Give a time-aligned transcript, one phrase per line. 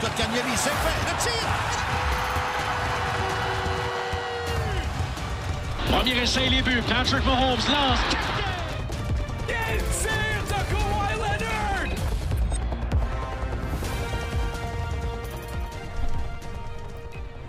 [0.00, 0.56] Kotkaniemi.
[0.56, 0.98] C'est fait.
[1.06, 1.48] Le tir.
[5.90, 6.82] Premier essai, les buts.
[6.88, 7.98] Patrick Mahomes lance.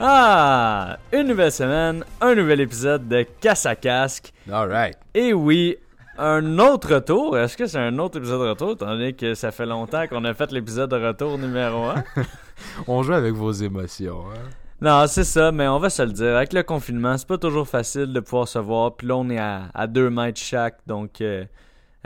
[0.05, 0.97] Ah!
[1.13, 4.33] Une nouvelle semaine, un nouvel épisode de Casse à Casque.
[4.51, 4.97] Alright.
[5.13, 5.77] Et oui,
[6.17, 7.37] un autre retour.
[7.37, 10.23] Est-ce que c'est un autre épisode de retour, étant donné que ça fait longtemps qu'on
[10.25, 12.03] a fait l'épisode de retour numéro 1?
[12.87, 14.25] On joue avec vos émotions.
[14.31, 14.49] Hein?
[14.81, 16.35] Non, c'est ça, mais on va se le dire.
[16.35, 18.95] Avec le confinement, c'est pas toujours facile de pouvoir se voir.
[18.95, 21.45] Puis là, on est à, à deux mètres chaque, donc euh,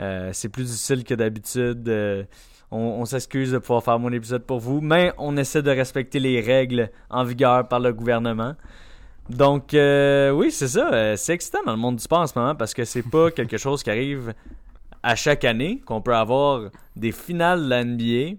[0.00, 1.88] euh, c'est plus difficile que d'habitude.
[1.88, 2.22] Euh,
[2.70, 6.20] on, on s'excuse de pouvoir faire mon épisode pour vous, mais on essaie de respecter
[6.20, 8.54] les règles en vigueur par le gouvernement.
[9.28, 10.92] Donc, euh, oui, c'est ça.
[10.92, 13.30] Euh, c'est excitant dans le monde du sport en ce moment parce que c'est pas
[13.36, 14.34] quelque chose qui arrive
[15.02, 18.38] à chaque année, qu'on peut avoir des finales de la NBA.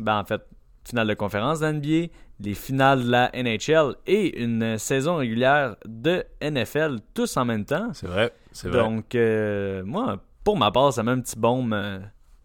[0.00, 0.42] Ben, en fait,
[0.84, 5.76] finale de conférence de la NBA, les finales de la NHL et une saison régulière
[5.86, 7.90] de NFL, tous en même temps.
[7.92, 8.32] C'est vrai.
[8.52, 8.78] C'est vrai.
[8.78, 12.00] Donc, euh, moi, pour ma part, ça met un petit baume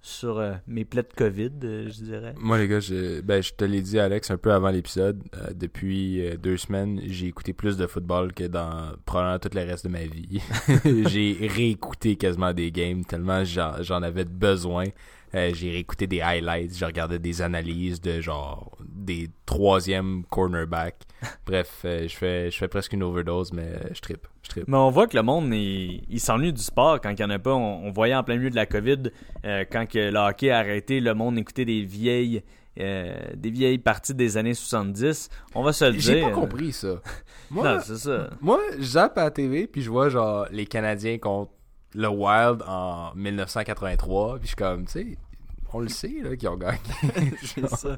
[0.06, 2.36] sur euh, mes plaies de COVID, euh, je dirais.
[2.38, 5.24] Moi, les gars, je, ben, je te l'ai dit, Alex, un peu avant l'épisode.
[5.36, 9.86] euh, depuis deux semaines, j'ai écouté plus de football que dans probablement tout le reste
[9.86, 10.42] de ma vie.
[11.10, 14.86] j'ai réécouté quasiment des games tellement j'en avais besoin.
[15.34, 20.96] Euh, j'ai réécouté des highlights, j'ai regardé des analyses de genre des troisième cornerback.
[21.46, 24.28] Bref, euh, je fais je fais presque une overdose, mais euh, je trippe.
[24.44, 24.68] Je trippe.
[24.68, 27.30] Mais on voit que le monde, il, il s'ennuie du sport quand il n'y en
[27.30, 27.54] a pas.
[27.54, 29.12] On, on voyait en plein milieu de la COVID,
[29.46, 32.44] euh, quand que le hockey a arrêté, le monde écoutait des vieilles,
[32.78, 35.30] des vieilles parties des années 70.
[35.56, 36.02] On va se le dire.
[36.02, 37.02] J'ai pas compris ça.
[37.50, 38.30] Moi, c'est ça.
[38.42, 41.52] Moi, je zappe à la TV, puis je vois genre les Canadiens contre
[41.96, 45.18] le Wild en 1983, puis je suis comme, tu sais,
[45.74, 46.80] on le sait là qu'ils ont gagné.
[47.42, 47.98] C'est ça.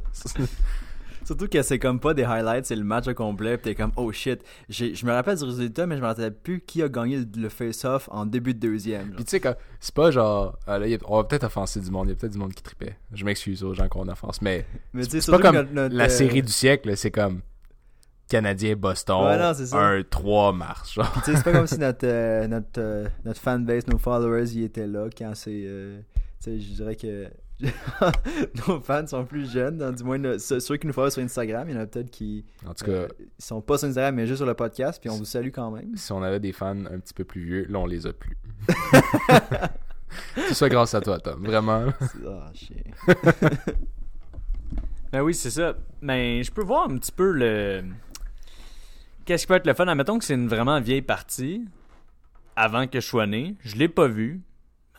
[1.25, 3.91] Surtout que c'est comme pas des highlights, c'est le match au complet, pis t'es comme
[3.97, 4.39] oh shit.
[4.69, 7.49] Je me rappelle du résultat, mais je me rappelle plus qui a gagné le- le
[7.49, 9.09] face-off en début de deuxième.
[9.11, 12.07] Puis tu sais, c'est pas genre, là, y a- on va peut-être offenser du monde,
[12.07, 12.95] il y a peut-être du monde qui tripait.
[13.11, 14.65] Je m'excuse aux gens qu'on offense, mais
[15.01, 17.41] c'est pas comme notre- la euh, série du siècle, c'est comme
[18.29, 21.11] Canadien-Boston, Ouais, un 3 mars, genre.
[21.23, 24.63] Tu sais, c'est pas comme si notre, euh, notre, euh, notre fanbase, nos followers, ils
[24.63, 25.63] étaient là quand c'est.
[25.65, 25.99] euh,
[26.41, 27.27] tu sais, je dirais que.
[28.67, 31.67] nos fans sont plus jeunes, dans- du moins le- ceux qui nous follow sur Instagram,
[31.67, 34.13] il y en a peut-être qui En tout cas, euh, ils sont pas sur Instagram
[34.13, 35.95] mais juste sur le podcast, puis on vous salue quand même.
[35.95, 38.37] si on avait des fans un petit peu plus vieux, là, on les a plus.
[40.47, 41.43] Tout ça grâce à toi, Tom.
[41.45, 41.85] Vraiment.
[42.27, 42.77] Ah, chien.
[45.11, 45.75] Ben oui, c'est ça.
[46.01, 47.83] Mais je peux voir un petit peu le.
[49.27, 49.87] Qu'est-ce qui peut être le fun?
[49.87, 51.65] Admettons que c'est une vraiment vieille partie,
[52.55, 53.55] avant que je sois né.
[53.59, 54.41] Je l'ai pas vu.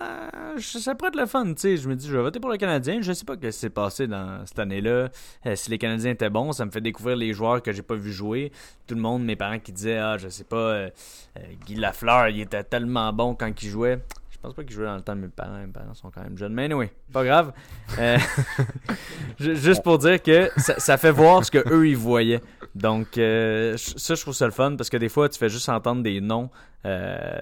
[0.00, 1.76] Euh, ça pourrait être le fun, tu sais.
[1.78, 3.00] Je me dis, je vais voter pour le Canadien.
[3.00, 5.08] Je sais pas ce qui s'est passé dans cette année-là.
[5.46, 7.94] Euh, si les Canadiens étaient bons, ça me fait découvrir les joueurs que j'ai pas
[7.96, 8.52] vu jouer.
[8.86, 10.90] Tout le monde, mes parents qui disaient, ah, je sais pas, euh,
[11.66, 13.98] Guy Lafleur, il était tellement bon quand il jouait.
[14.30, 15.58] Je pense pas qu'il jouait dans le temps de mes parents.
[15.58, 16.52] Mes parents sont quand même jeunes.
[16.54, 17.52] Mais anyway, pas grave.
[19.40, 22.40] Ju- juste pour dire que ça, ça fait voir ce que eux ils voyaient.
[22.78, 25.68] Donc euh, ça, je trouve ça le fun parce que des fois, tu fais juste
[25.68, 26.48] entendre des noms
[26.86, 27.40] euh,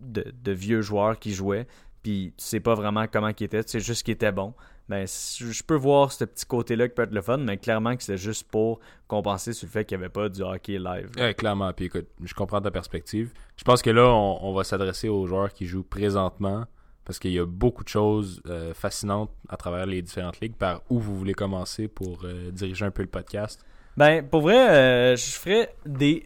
[0.00, 1.66] de, vieux joueurs qui jouaient.
[2.02, 4.54] Puis tu sais pas vraiment comment ils étaient, tu sais juste qu'ils étaient bons.
[4.88, 8.02] Ben, je peux voir ce petit côté-là qui peut être le fun, mais clairement que
[8.02, 11.10] c'est juste pour compenser sur le fait qu'il n'y avait pas du hockey live.
[11.18, 11.70] Ouais, clairement.
[11.74, 13.30] Puis écoute, je comprends ta perspective.
[13.56, 16.64] Je pense que là, on, va s'adresser aux joueurs qui jouent présentement
[17.04, 20.56] parce qu'il y a beaucoup de choses euh, fascinantes à travers les différentes ligues.
[20.56, 23.62] Par où vous voulez commencer pour diriger un peu le podcast
[23.98, 26.24] Ben, pour vrai, euh, je ferais des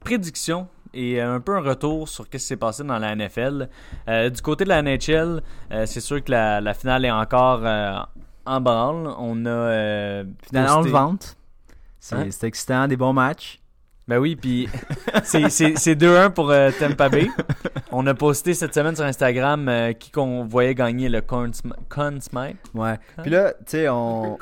[0.00, 3.68] prédictions et un peu un retour sur ce qui s'est passé dans la NFL.
[4.08, 5.42] Euh, du côté de la NHL,
[5.72, 7.98] euh, c'est sûr que la, la finale est encore euh,
[8.46, 9.08] en branle.
[9.18, 11.36] On a euh, Finalement, on le posté- vente.
[12.00, 12.28] C'est Hein?
[12.42, 13.60] excitant, des bons matchs.
[14.08, 14.68] Ben oui, puis
[15.22, 17.28] c'est- c'est c'est 2-1 pour euh, Tampa Bay.
[17.92, 22.56] On a posté cette semaine sur Instagram euh, qui qu'on voyait gagner le Corn, Smite.
[22.74, 22.98] Ouais.
[23.22, 24.38] Puis là, tu sais, on.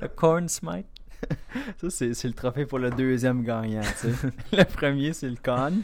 [0.00, 0.86] le Corn Smite.
[1.80, 4.28] Ça, c'est c'est le trophée pour le deuxième gagnant, tu sais.
[4.56, 5.72] le premier, c'est le con.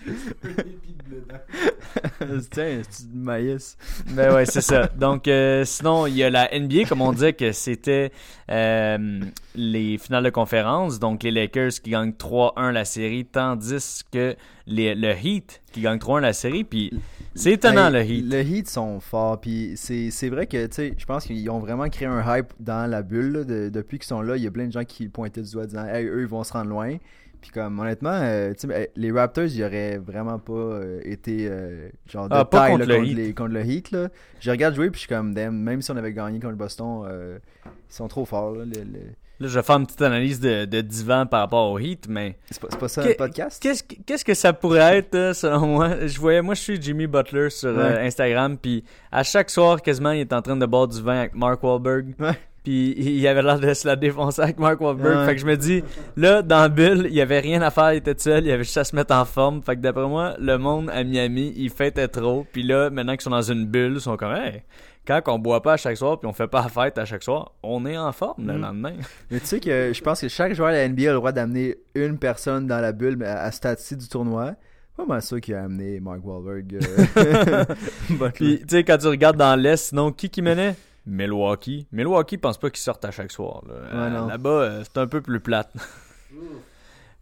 [2.50, 3.76] Tiens, c'est du maïs.
[4.10, 4.88] Ben ouais, c'est ça.
[4.88, 8.12] Donc, euh, sinon, il y a la NBA, comme on disait que c'était
[8.50, 9.20] euh,
[9.54, 10.98] les finales de conférence.
[10.98, 14.36] Donc, les Lakers qui gagnent 3-1 la série, tandis que
[14.66, 16.64] les, le Heat qui gagne 3-1 la série.
[16.64, 16.92] Puis,
[17.34, 18.24] c'est étonnant, le Heat.
[18.30, 19.40] Le Heat sont forts.
[19.40, 22.88] Puis c'est vrai que, tu sais, je pense qu'ils ont vraiment créé un hype dans
[22.90, 23.32] la bulle.
[23.32, 25.50] là, de- depuis qu'ils sont là, il y a plein de gens qui pointaient du
[25.52, 26.96] doigt disant, hey, eux, ils vont se rendre loin.
[27.42, 28.54] Puis comme, honnêtement, euh,
[28.96, 32.86] les Raptors, ils auraient vraiment pas euh, été euh, genre de Ah, pas taille contre
[32.86, 33.16] là, le contre, Heat.
[33.18, 33.90] les- contre le Heat.
[33.90, 34.08] Là.
[34.40, 37.38] Je regarde jouer, puis je suis comme, même si on avait gagné contre Boston, euh,
[37.66, 38.52] ils sont trop forts.
[38.54, 38.98] Là, le- le-
[39.40, 42.36] Là, je vais faire une petite analyse de, de divan par rapport au Heat, mais
[42.50, 43.60] C'est pas, pas ça le podcast?
[44.06, 46.06] qu'est-ce que ça pourrait être euh, selon moi?
[46.06, 47.98] Je voyais, moi, je suis Jimmy Butler sur euh.
[48.06, 51.34] Instagram, puis à chaque soir, quasiment, il est en train de boire du vin avec
[51.34, 52.14] Mark Wahlberg.
[52.20, 52.38] Ouais.
[52.62, 55.18] Puis il avait l'air de se la défoncer avec Mark Wahlberg.
[55.18, 55.26] Ouais.
[55.26, 55.82] Fait que je me dis,
[56.16, 58.64] là, dans la bulle, il y avait rien à faire, il était seul, il avait
[58.64, 59.62] juste à se mettre en forme.
[59.62, 62.46] Fait que d'après moi, le monde à Miami, il fêtait trop.
[62.52, 64.62] Puis là, maintenant qu'ils sont dans une bulle, ils sont comme, hey,
[65.06, 67.22] quand on boit pas à chaque soir, puis on fait pas la fête à chaque
[67.22, 68.60] soir, on est en forme le Mm.
[68.60, 68.92] lendemain.
[69.30, 71.32] Mais tu sais que je pense que chaque joueur de la NBA a le droit
[71.32, 74.54] d'amener une personne dans la bulle à, ce stade-ci du tournoi.
[74.96, 76.78] Pas mal sûr qu'il a amené Mark Wahlberg.
[77.16, 77.64] euh.
[78.34, 80.76] Puis, tu sais, quand tu regardes dans l'Est, sinon, qui qui menait?
[81.06, 81.86] Milwaukee.
[81.92, 83.62] Milwaukee pense pas qu'ils sortent à chaque soir.
[83.68, 84.28] Euh.
[84.28, 85.70] Là-bas, euh, c'est un peu plus plate.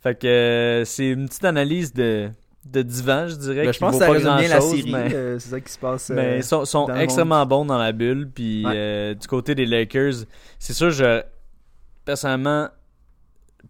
[0.02, 2.28] fait que euh, c'est une petite analyse de,
[2.64, 3.64] de divan, je dirais.
[3.66, 4.92] Ben, je pense que ça pas résume bien la série.
[4.92, 6.10] mais- euh, c'est ça qui se passe.
[6.10, 8.30] euh, mais ils sont, sont extrêmement bons dans la bulle.
[8.32, 8.72] Puis Ouais.
[8.74, 10.24] euh, du côté des Lakers,
[10.58, 11.22] c'est sûr, je
[12.04, 12.68] personnellement,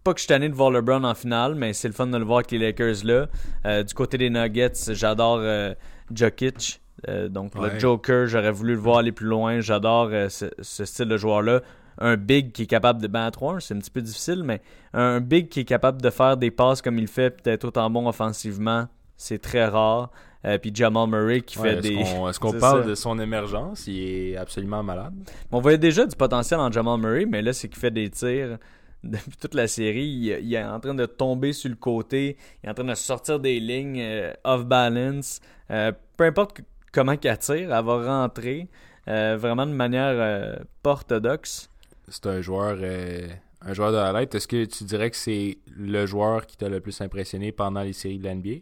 [0.03, 2.17] pas que je suis tanné de voir LeBron en finale, mais c'est le fun de
[2.17, 3.27] le voir avec les Lakers là.
[3.65, 5.73] Euh, du côté des Nuggets, j'adore euh,
[6.13, 6.79] Jokic.
[7.07, 7.73] Euh, donc Ouais.
[7.73, 9.59] le Joker, j'aurais voulu le voir aller plus loin.
[9.59, 11.61] J'adore euh, ce, ce style de joueur-là.
[11.99, 14.61] Un big qui est capable de ben à 3 c'est un petit peu difficile, mais
[14.93, 17.89] un big qui est capable de faire des passes comme il fait, puis d'être autant
[17.89, 18.87] bon offensivement,
[19.17, 20.11] c'est très rare.
[20.45, 21.95] Euh, puis Jamal Murray qui Ouais, fait est-ce des.
[21.95, 22.89] qu'on est-ce qu'on parle ça.
[22.89, 23.87] de son émergence?
[23.87, 25.13] Il est absolument malade.
[25.51, 28.57] On voyait déjà du potentiel en Jamal Murray, mais là, c'est qu'il fait des tirs
[29.05, 30.03] depuis toute la série.
[30.05, 32.93] Il, il est en train de tomber sur le côté, il est en train de
[32.95, 35.39] sortir des lignes euh, off balance.
[35.71, 36.59] Euh, peu importe
[36.91, 38.67] comment qu'elle tire, elle va rentrer
[39.07, 41.69] vraiment de manière pas orthodoxe.
[42.07, 43.27] C'est un joueur euh,
[43.61, 44.35] un joueur de highlight.
[44.35, 47.93] Est-ce que tu dirais que c'est le joueur qui t'a le plus impressionné pendant les
[47.93, 48.57] séries de l'NBA?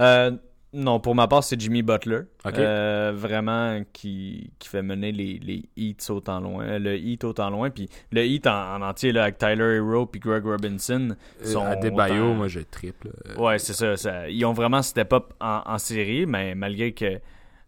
[0.00, 0.30] Euh,
[0.72, 2.20] non, pour ma part, c'est Jimmy Butler.
[2.46, 6.62] Euh, vraiment, qui, qui fait mener les, les Heats autant loin.
[6.64, 7.70] euh, Le Heat autant loin.
[7.70, 11.16] Puis le Heat en, en entier, là, avec Tyler Hero puis Greg Robinson.
[11.42, 13.08] sont à Debayo, autant- moi je triple.
[13.38, 14.28] Ouais, c'est ça, ça.
[14.28, 17.18] Ils ont vraiment step up en, en série, mais malgré que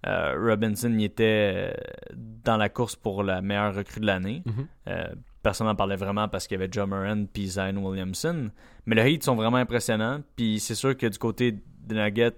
[0.07, 4.43] euh, Robinson y était euh, dans la course pour la meilleure recrue de l'année.
[4.47, 4.67] Mhm.
[4.89, 5.09] Euh,
[5.43, 8.51] personne n'en parlait vraiment parce qu'il y avait John Moran puis Zion Williamson.
[8.87, 10.23] Mais les Heat sont vraiment impressionnants.
[10.37, 12.33] Puis c'est sûr que du côté des Nuggets,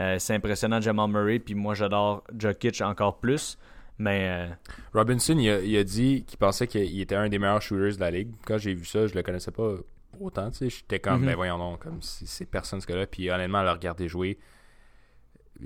[0.00, 1.38] euh, c'est impressionnant Jamal Murray.
[1.38, 3.58] Puis moi, j'adore Jokic encore plus.
[3.98, 4.48] Mais
[4.94, 8.00] Robinson, il a, il a dit qu'il pensait qu'il était un des meilleurs shooters de
[8.00, 8.30] la ligue.
[8.46, 9.74] Quand j'ai vu ça, je le connaissais pas
[10.18, 10.50] autant.
[10.60, 11.26] J'étais comme, Mhm.
[11.26, 13.06] ben voyons donc, comme c'est c'est personne ce gars-là.
[13.06, 14.38] Puis honnêtement, à le regarder jouer,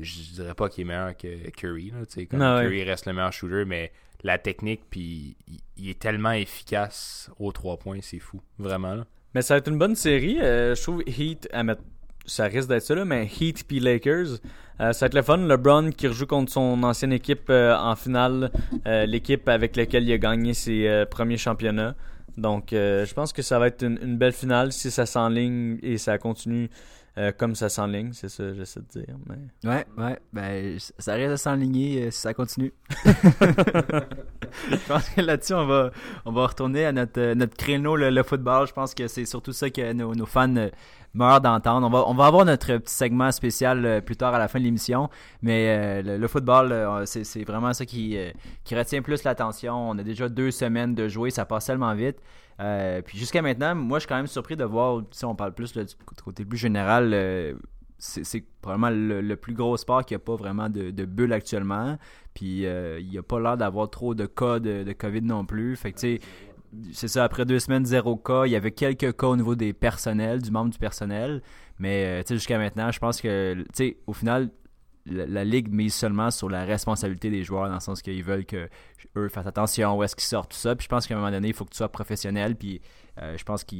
[0.00, 1.90] je dirais pas qu'il est meilleur que Curry.
[1.90, 2.64] Là, comme Non, ouais.
[2.64, 5.36] Curry reste le meilleur shooter, mais la technique, puis
[5.76, 8.40] il, est tellement efficace aux trois points, c'est fou.
[8.58, 8.94] Vraiment.
[8.94, 9.06] Là.
[9.34, 10.40] Mais ça va être une bonne série.
[10.40, 11.82] Euh, je trouve Heat, à mettre-
[12.24, 14.38] ça risque d'être ça, là, mais Heat puis Lakers,
[14.80, 15.36] euh, ça va être le fun.
[15.36, 18.50] LeBron qui rejoue contre son ancienne équipe euh, en finale,
[18.84, 21.94] l'équipe avec laquelle il a gagné ses premiers championnats.
[22.36, 25.96] Donc, je pense que ça va être une, une belle finale si ça s'enligne et
[25.96, 26.68] ça continue
[27.18, 28.12] euh, comme ça s'enligne.
[28.12, 29.16] C'est ça que j'essaie de dire.
[29.26, 29.68] Mais...
[29.68, 30.18] Ouais, ouais.
[30.32, 32.72] Ben, ça risque de s'enligner euh, si ça continue.
[34.70, 35.90] je pense que là-dessus, on va,
[36.24, 38.66] on va retourner à notre, euh, notre créneau, le, football.
[38.66, 40.70] Je pense que c'est surtout ça que nos, fans euh,
[41.14, 41.86] meurent d'entendre.
[41.86, 44.58] On va, on va avoir notre petit segment spécial euh, plus tard à la fin
[44.58, 45.08] de l'émission.
[45.42, 48.16] Mais le, football, c'est vraiment ça qui,
[48.64, 49.90] qui retient plus l'attention.
[49.90, 52.18] On a déjà deux semaines de jouer, ça passe tellement vite.
[52.58, 55.72] Puis jusqu'à maintenant, moi, je suis quand même surpris de voir, si on parle plus
[55.72, 55.84] du
[56.24, 57.14] côté plus général,
[57.98, 61.98] c'est probablement le, plus gros sport qui a pas vraiment de, bulle actuellement.
[62.34, 65.76] Puis euh, il n'y a pas l'air d'avoir trop de cas de, COVID non plus.
[65.76, 66.20] Fait que tu sais,
[66.92, 68.44] c'est ça, après deux semaines, zéro cas.
[68.44, 71.42] Il y avait quelques cas au niveau des personnels, du membre du personnel.
[71.78, 74.50] Mais euh, tu sais, jusqu'à maintenant, je pense que, tu sais, au final,
[75.06, 78.68] la, ligue mise seulement sur la responsabilité des joueurs, dans le sens qu'ils veulent que
[79.16, 80.74] eux fassent attention où est-ce qu'ils sortent, tout ça.
[80.74, 82.56] Puis je pense qu'à un moment donné, il faut que tu sois professionnel.
[82.56, 82.80] Puis
[83.36, 83.78] je pense qu'ils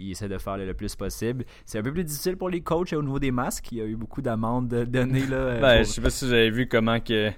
[0.00, 1.44] ils essaient de faire le, le plus possible.
[1.64, 3.72] C'est un peu plus difficile pour les coachs au niveau des masques.
[3.72, 5.26] Il y a eu beaucoup d'amendes données.
[5.26, 7.30] Là, euh, Ben, pour- je sais pas si vous avez vu comment que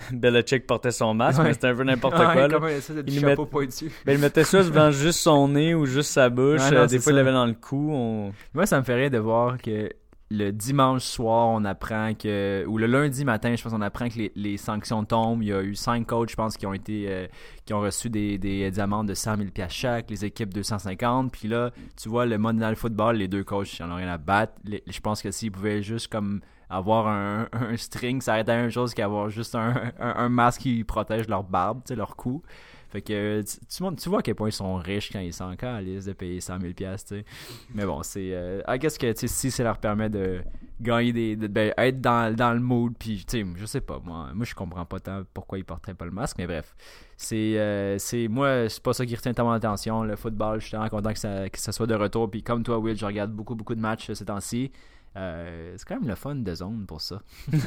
[0.12, 1.46] Belichick portait son masque, Ouais.
[1.46, 2.48] mais c'était un peu n'importe Ouais, quoi.
[2.48, 2.58] là.
[2.58, 6.60] Ben, il mettait ça devant juste son nez ou juste sa bouche.
[6.62, 7.90] Ouais, non, Euh, des fois, il l'avait dans le cou.
[7.92, 8.32] On...
[8.54, 9.90] Moi, ça me fait rire de voir que
[10.32, 12.64] le dimanche soir, on apprend que.
[12.66, 15.42] Ou le lundi matin, je pense qu'on apprend que les, les sanctions tombent.
[15.42, 17.06] Il y a eu cinq coachs, je pense, qui ont été.
[17.08, 17.26] euh,
[17.66, 21.32] qui ont reçu des, des, des amendes de 100 000 piastres chaque, les équipes 250.
[21.32, 21.70] Puis là,
[22.00, 24.52] tu vois, le Mondial Football, les deux coachs, ils en ont rien à battre.
[24.64, 28.58] Je pense que s'ils pouvaient juste comme avoir un, un string, ça aurait été la
[28.58, 32.42] même chose qu'avoir juste un, un, un masque qui protège leur barbe, leur cou.
[32.90, 35.74] Fait que tu, tu vois à quel point ils sont riches quand ils sont encore
[35.74, 37.24] à liste de payer 100 000 piastres, tu sais.
[37.72, 38.30] Mais bon, c'est...
[38.32, 40.40] Euh, I guess que, si ça leur permet de
[40.80, 41.36] gagner des...
[41.36, 44.44] de- ben, être dans, dans le mood, puis, tu sais, je sais pas, moi, moi
[44.44, 46.74] je comprends pas tant pourquoi ils porteraient pas le masque, mais bref.
[47.16, 47.58] C'est...
[47.58, 50.60] euh, c'est moi, c'est pas ça qui retient tellement l'attention, le football.
[50.60, 52.96] Je suis vraiment content que ça, que ça soit de retour, puis comme toi, Will,
[52.96, 54.72] je regarde beaucoup, beaucoup de matchs euh, ces temps-ci.
[55.16, 57.20] Euh, c'est quand même le fun de zone pour ça.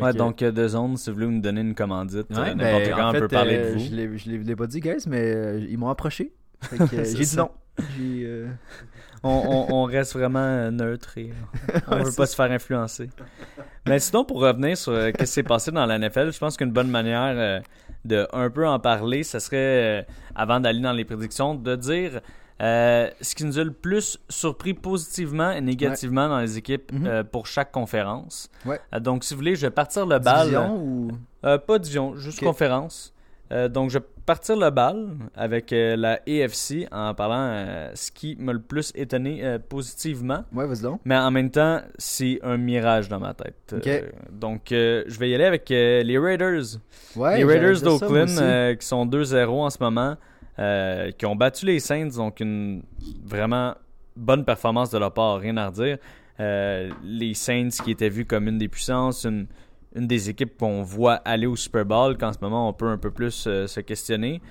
[0.00, 2.54] Ouais, que- donc euh, de zone, si vous voulez nous donner une commandite, Ouais, euh,
[2.54, 3.90] ben, quand, en on fait, peut parler euh, de Je vous.
[3.90, 3.96] je
[4.30, 6.32] l'ai je l'ai pas dit, guys, mais euh, ils m'ont approché.
[6.72, 7.50] Euh, j'ai dit non.
[8.00, 8.48] Euh,
[9.24, 9.30] On,
[9.70, 11.30] on- on reste vraiment euh, neutre et
[11.74, 13.08] euh, on veut pas se faire influencer.
[13.88, 16.56] Mais sinon, pour revenir sur euh, ce qui s'est passé dans la NFL, je pense
[16.56, 17.60] qu'une bonne manière euh,
[18.04, 20.02] de un peu en parler, ce serait, euh,
[20.34, 22.20] avant d'aller dans les prédictions, de dire
[22.62, 27.06] euh, ce qui nous a le plus surpris positivement et négativement dans les équipes Mhm.
[27.06, 28.48] euh, pour chaque conférence.
[28.64, 28.80] Ouais.
[28.94, 30.42] Euh, donc, si vous voulez, je vais partir le bal.
[30.46, 31.10] division ou...
[31.42, 33.12] Pas division, juste conférence.
[33.70, 38.60] Donc, je vais partir le bal avec la AFC en parlant ce qui m'a le
[38.60, 40.44] plus étonné positivement.
[40.54, 41.00] Ouais, vas-y donc.
[41.04, 43.74] Mais en même temps, c'est un mirage dans ma tête.
[43.76, 43.86] Ok.
[43.88, 46.78] Euh, donc, je vais y aller avec les Raiders.
[47.16, 50.16] Ouais, les Raiders d'Oakland qui sont 2-0 en ce moment,
[50.58, 52.82] euh, qui ont battu les Saints, donc une
[53.24, 53.74] vraiment
[54.16, 55.96] bonne performance de leur part, rien à redire.
[56.40, 59.46] Euh, les Saints qui étaient vus comme une des puissances, une,
[59.94, 63.10] des équipes qu'on voit aller au Super Bowl, qu'en ce moment on peut un peu
[63.10, 64.42] plus euh, se questionner.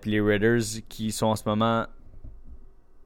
[0.00, 1.86] Puis les Raiders qui sont en ce moment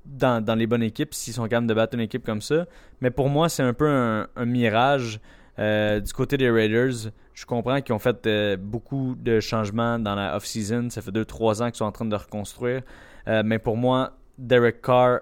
[0.06, 2.64] dans, les bonnes équipes, s'ils sont capables de battre une équipe comme ça.
[3.02, 5.20] Mais pour moi, c'est un peu un, mirage.
[5.58, 10.36] Du côté des Raiders, je comprends qu'ils ont fait euh, beaucoup de changements dans la
[10.36, 10.90] off-season.
[10.90, 12.82] Ça fait 2-3 ans qu'ils sont en train de reconstruire.
[13.28, 15.20] Euh, mais pour moi, Derek Carr,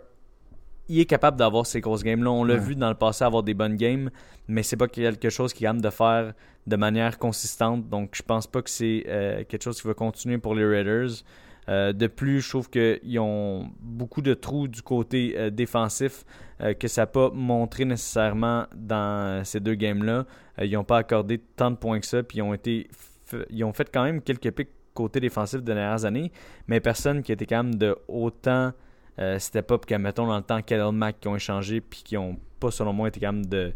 [0.88, 2.30] il est capable d'avoir ces grosses games-là.
[2.30, 2.60] On l'a Ouais.
[2.60, 4.10] vu dans le passé avoir des bonnes games,
[4.48, 6.32] mais c'est pas quelque chose qu'il capable de faire
[6.66, 7.88] de manière consistante.
[7.88, 11.10] Donc, je pense pas que c'est euh, quelque chose qui va continuer pour les Raiders.
[11.70, 16.24] Euh, de plus, je trouve qu'ils ont beaucoup de trous du côté euh, défensif
[16.60, 20.26] euh, que ça n'a pas montré nécessairement dans ces deux games-là.
[20.60, 22.88] Ils n'ont pas accordé tant de points que ça, puis ils ont été
[23.50, 26.32] ils ont fait quand même quelques pics côté défensif des dernières années,
[26.66, 28.72] mais personne qui était capable de autant
[29.18, 32.16] euh, step up que, mettons, dans le temps Khalil Mack qui ont échangé, puis qui
[32.16, 33.72] ont pas, selon moi, été de,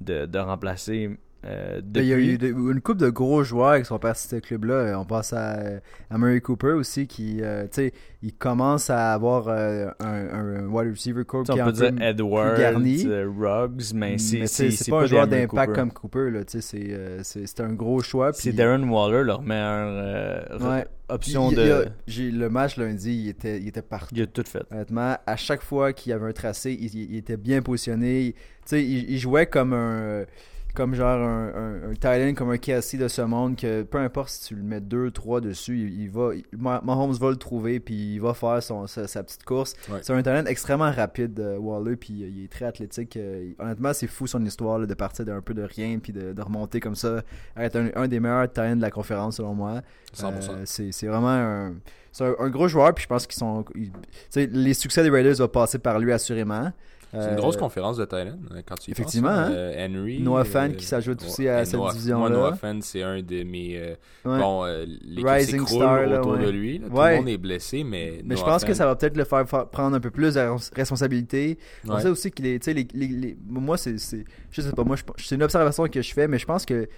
[0.00, 1.10] de, de remplacer.
[1.46, 4.26] Euh, Ben, Il y a eu de- une couple de gros joueurs qui sont partis
[4.28, 4.98] de ce club-là.
[5.00, 5.58] On pense à,
[6.10, 7.92] à Murray Cooper aussi, qui, euh, tu sais,
[8.22, 11.92] il commence à avoir euh, un, un wide receiver corps qui est un peu dire
[12.00, 13.06] Edwards, garni.
[13.06, 18.32] euh, Ruggs, mais c'est c'est pas un joueur d'impact comme Cooper, c'est un gros choix.
[18.34, 20.86] C'est Darren Waller, leur meilleure re- Ouais.
[21.08, 21.86] option il- de.
[22.06, 24.14] j'ai- le match lundi, il était, il était partout.
[24.14, 24.62] Il a tout fait.
[24.70, 28.20] Honnêtement, à chaque fois qu'il y avait un tracé, il, il était bien positionné.
[28.26, 30.24] Il- Tu sais, il, il jouait comme un
[30.74, 34.48] comme genre un, un, end, comme un Kelsey de ce monde, que peu importe si
[34.48, 37.80] tu le mets 2, 3 dessus, il, il va, il- Mah- Mahomes va le trouver,
[37.80, 39.74] puis il va faire son, sa, sa petite course.
[39.90, 39.98] Ouais.
[40.02, 43.16] C'est un talent extrêmement rapide, euh, Waller, puis euh, il est très athlétique.
[43.16, 46.32] euh, honnêtement, c'est fou son histoire là, de partir d'un peu de rien, puis de,
[46.32, 47.22] de remonter comme ça,
[47.56, 49.80] être un, un des meilleurs ends de la conférence, selon moi.
[50.16, 50.90] 100%.
[50.92, 51.74] C'est vraiment un,
[52.12, 53.64] c'est un, un gros joueur, puis je pense qu'ils sont.
[53.74, 53.92] ils-
[54.36, 56.72] les succès des Raiders vont passer par lui, assurément.
[57.12, 59.46] C'est une grosse conférence de Thailand quand tu y Effectivement, hein.
[59.48, 59.52] hein.
[59.52, 60.20] Euh, Henry.
[60.22, 62.28] Noah euh, Fant qui s'ajoute aussi à et cette division-là.
[62.28, 63.76] Moi, Noah Fant, c'est un de mes.
[63.76, 63.94] euh.
[64.24, 66.78] Bon, euh, l'équipe Rising s'écroule autour de lui.
[66.80, 68.20] Tout le monde est blessé, mais.
[68.24, 70.40] Mais je pense que ça va peut-être le faire fa- prendre un peu plus de
[70.40, 71.58] res- responsabilité.
[71.88, 72.58] On sait aussi qu'il est.
[72.60, 73.98] Tu sais, les, moi, c'est.
[73.98, 76.88] c'est- Je sais pas, moi, c'est une observation que je fais, mais je pense que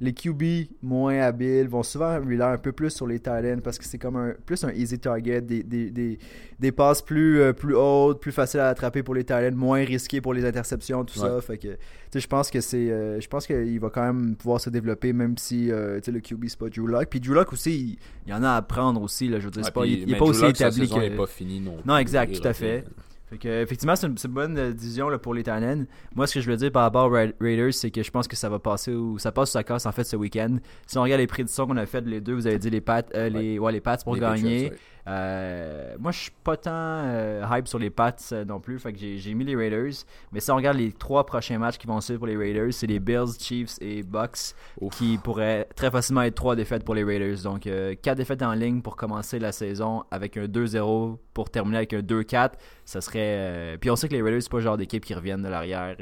[0.00, 0.42] les QB
[0.82, 4.16] moins habiles vont souvent rely un peu plus sur les tight parce que c'est comme
[4.16, 6.18] un plus un easy target, des, des, des,
[6.58, 10.20] des passes plus, euh, plus hautes, plus faciles à attraper pour les tight moins risquées
[10.22, 11.40] pour les interceptions, tout ça.
[11.42, 11.76] Fait que,
[12.18, 12.90] je pense que c'est.
[12.90, 16.44] euh, je pense qu'il va quand même pouvoir se développer, même si euh, le QB
[16.48, 17.08] c'est pas Drew Lock.
[17.10, 19.28] Puis Drew Lock aussi, il, y en a à apprendre aussi.
[19.28, 20.42] Là, je veux dire, Ouais, c'est pas, puis- il, il est mais pas Drew aussi
[20.42, 21.04] Lock, sa établi saison que.
[21.04, 22.84] est pas fini non Non, exact, tout à fait.
[23.30, 25.84] Fait que, effectivement, c'est une, bonne euh, division là, pour les Tannins.
[26.16, 28.26] Moi, ce que je veux dire par rapport aux Ra- Raiders, c'est que je pense
[28.26, 30.56] que ça va passer ou ça passe sur sa casse en fait ce week-end.
[30.86, 33.02] Si on regarde les prédictions qu'on a faites les deux, vous avez dit les Pats,
[33.14, 34.40] euh, les, ouais, les Pats pour Les gagner.
[34.42, 34.78] Patriots, ouais.
[35.10, 38.78] Euh, moi, je suis pas tant euh, hype sur les Pats euh, non plus.
[38.78, 40.04] Fait que j'ai mis les Raiders.
[40.32, 42.86] Mais si on regarde les trois prochains matchs qui vont suivre pour les Raiders, c'est
[42.86, 44.96] les Bills, Chiefs et Bucks Ouf.
[44.96, 47.42] qui pourraient très facilement être trois défaites pour les Raiders.
[47.42, 47.68] Donc,
[48.02, 52.00] quatre défaites en ligne pour commencer la saison avec un 2-0 pour terminer avec un
[52.00, 52.52] 2-4.
[52.84, 53.76] Ça serait.
[53.80, 55.96] Puis on sait que les Raiders, c'est pas le genre d'équipe qui reviennent de l'arrière.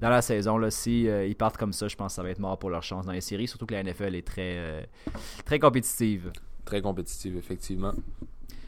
[0.00, 2.38] dans la saison, là, si ils partent comme ça, je pense que ça va être
[2.38, 3.48] mort pour leur chance dans les séries.
[3.48, 4.88] Surtout que la NFL est très,
[5.44, 6.30] très compétitive.
[6.64, 7.92] Très compétitive, effectivement.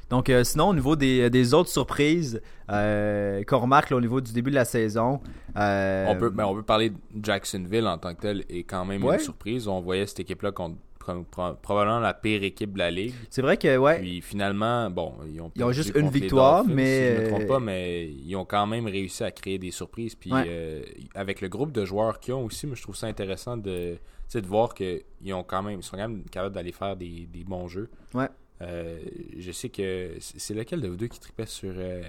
[0.08, 4.20] Donc, euh, sinon, au niveau des, des autres surprises euh, qu'on remarque là, au niveau
[4.20, 5.20] du début de la saison,
[5.56, 8.84] euh, On peut, ben, on peut parler de Jacksonville en tant que tel est quand
[8.84, 9.14] même Ouais.
[9.16, 9.66] une surprise.
[9.66, 10.76] On voyait cette équipe-là contre
[11.06, 13.14] comme pro- probablement la pire équipe de la ligue.
[13.30, 16.75] c'est vrai que, ouais, Puis finalement, bon, ils ont, Ils ont juste une victoire, Dolphins,
[16.75, 19.58] mais, si je me trompe euh, pas, mais ils ont quand même réussi à créer
[19.58, 20.14] des surprises.
[20.16, 20.44] Puis Ouais.
[20.48, 20.82] euh,
[21.14, 23.98] avec le groupe de joueurs qu'ils ont aussi, moi je trouve ça intéressant de, tu
[24.28, 27.26] sais, de voir qu'ils ont quand même, ils sont quand même capables d'aller faire des,
[27.32, 27.88] des bons jeux.
[28.12, 28.28] Ouais.
[28.62, 28.98] Euh,
[29.38, 32.02] je sais que c'est c'est lequel de vous deux qui tripait sur euh,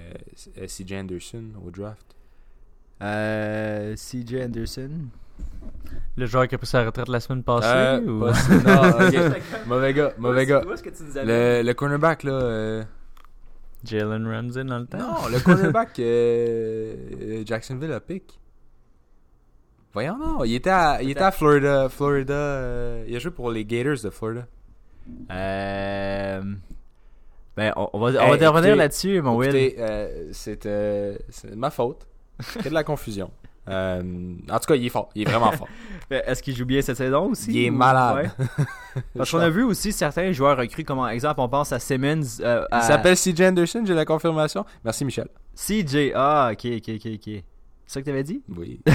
[0.66, 2.16] CJ Anderson au draft?
[3.02, 4.90] euh, CJ Anderson.
[6.16, 8.20] Le joueur qui a pris sa retraite la semaine passée Euh, ou...
[8.20, 8.32] pas-
[8.64, 9.30] non,
[9.66, 10.62] mauvais gars, mauvais gars.
[10.66, 12.32] Où est-ce que tu nous avais- Le, le cornerback là.
[12.32, 12.84] euh,
[13.84, 14.98] Jalen Ramsey dans le temps?
[14.98, 18.38] Non, le cornerback euh, Jacksonville a pick.
[19.92, 22.34] Voyons non, il était à, il était à Florida, Florida.
[22.34, 24.46] euh, il a joué pour les Gators de Florida.
[25.30, 26.42] Euh,
[27.56, 29.54] Ben, on, on va, on va Hey, revenir écoutez- là-dessus, mon Will.
[29.54, 32.06] Écoutez, euh, c'est euh, c'est de ma faute.
[32.40, 33.30] C'est de la confusion.
[33.68, 34.02] Euh,
[34.50, 35.68] en tout cas, il est fort, il est vraiment fort.
[36.10, 38.30] Est-ce qu'il joue bien cette saison aussi Il est ou- malade.
[38.38, 38.56] Ouais.
[39.16, 42.40] Parce qu'on a vu aussi certains joueurs recrues, comme exemple, on pense à Simmons.
[42.40, 44.64] euh, Il s'appelle CJ Anderson, j'ai la confirmation.
[44.84, 45.28] Merci Michel.
[45.54, 46.12] CJ.
[46.14, 47.42] Ah, ok, ok, ok, ok.
[47.86, 48.42] C'est ça que t'avais dit?
[48.56, 48.80] Oui.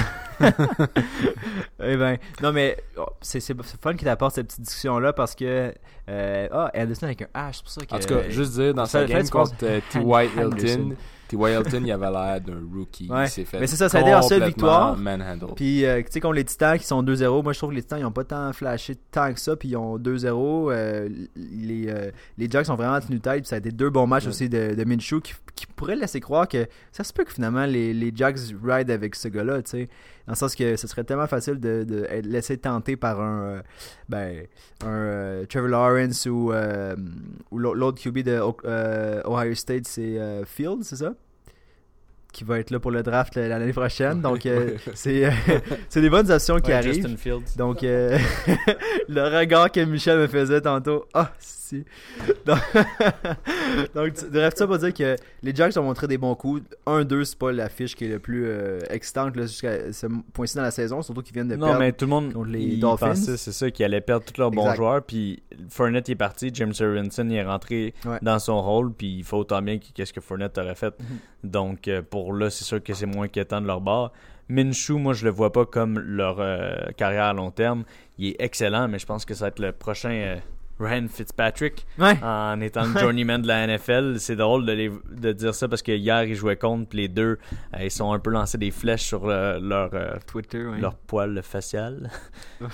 [1.82, 3.40] Eh ben, non, mais oh, c'est
[3.80, 5.74] fun qu'il t'apporte cette petite discussion-là parce que.
[6.08, 7.94] euh, ah, Anderson avec un H, c'est pour ça que.
[7.94, 10.30] En tout cas, juste dire, dans sa game contre T.Y.
[10.36, 10.96] Hilton,
[11.28, 11.40] T.Y.
[11.52, 13.08] Hilton, il avait l'air d'un rookie.
[13.10, 13.24] Ouais.
[13.24, 14.96] Il s'est fait Mais c'est ça, ça a été leur seule victoire.
[14.96, 15.54] manhandle.
[15.56, 17.82] Puis, euh, tu sais, contre les Titans qui sont 2-0, moi je trouve que les
[17.82, 20.70] Titans ils ont pas tant flashé tant que ça, puis ils ont 2-0.
[20.72, 24.06] euh, les, euh, les Jacks sont vraiment tenus tête, puis ça a été deux bons
[24.06, 24.28] matchs Ouais.
[24.30, 27.64] aussi de, de Minshew qui, qui pourraient laisser croire que ça se peut que finalement
[27.66, 29.88] les, les Jacks ride avec ce gars-là, tu sais.
[30.26, 32.26] Dans le sens que ce serait tellement facile de, de être
[32.56, 33.62] tenter par un, euh,
[34.08, 34.46] ben,
[34.82, 36.96] un euh, Trevor Lawrence ou, euh,
[37.50, 38.40] ou l'au- l'autre QB de
[39.26, 41.14] Ohio State, c'est euh, Field, c'est ça?
[42.34, 44.20] Qui va être là pour le draft l'année prochaine.
[44.20, 45.30] Donc, euh, c'est euh,
[45.88, 46.94] c'est des bonnes options qui Ouais, arrivent.
[46.94, 47.56] Justin Fields.
[47.56, 48.18] Donc, euh,
[49.08, 51.04] le regard que Michel me faisait tantôt.
[51.14, 51.84] Ah, si.
[52.44, 52.58] Donc,
[53.94, 56.62] donc tu- bref, ça pour dire que les Jacks ont montré des bons coups.
[56.86, 60.62] 1-2, c'est pas la fiche qui est le plus euh, excitante jusqu'à ce point-ci dans
[60.62, 61.80] la saison, surtout qu'ils viennent de Non, perdre.
[61.80, 63.14] mais tout le monde contre les Dolphins.
[63.14, 64.76] c'est ça, qu'ils allaient perdre tous leurs bons Exact.
[64.76, 65.02] joueurs.
[65.02, 68.18] Puis Fournette est parti, James Robinson est rentré Ouais.
[68.22, 68.92] dans son rôle.
[68.92, 70.94] Puis il faut autant bien que- qu'est-ce que Fournette aurait fait.
[71.00, 71.50] Mhm.
[71.50, 74.12] Donc pour là, c'est sûr que c'est moins inquiétant de leur bord.
[74.48, 77.84] Minshew, moi je le vois pas comme leur euh, carrière à long terme.
[78.18, 80.36] Il est excellent, mais je pense que ça va être le prochain euh,
[80.78, 82.18] Ryan Fitzpatrick Ouais.
[82.22, 84.16] en étant le journeyman de la NFL.
[84.18, 87.08] C'est drôle de, les- de dire ça parce que hier ils jouaient contre, puis les
[87.08, 87.38] deux
[87.74, 89.90] euh, ils sont un peu lancés des flèches sur leur
[90.26, 90.78] Twitter, ouais.
[90.78, 92.10] leur poil facial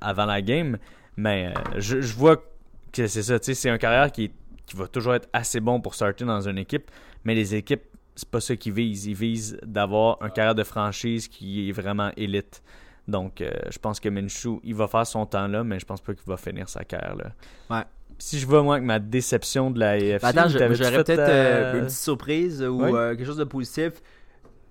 [0.00, 0.78] avant la game.
[1.16, 2.36] Mais je, je vois
[2.92, 3.36] que c'est ça.
[3.40, 4.30] C'est un carrière qui,
[4.66, 6.90] qui va toujours être assez bon pour starter dans une équipe.
[7.24, 7.82] Mais les équipes,
[8.20, 9.06] c'est pas ça qu'ils visent.
[9.06, 12.62] Ils visent d'avoir un carrière de franchise qui est vraiment élite.
[13.08, 16.00] Donc, euh, je pense que Minshew, il va faire son temps là, mais je pense
[16.02, 17.32] pas qu'il va finir sa carrière là.
[17.70, 17.84] Ouais.
[18.18, 21.72] Si je vois, moi, avec ma déception de la AFC, Ben, attends, j'aurais peut-être euh,
[21.72, 23.94] euh, une petite surprise ou euh, quelque chose de positif.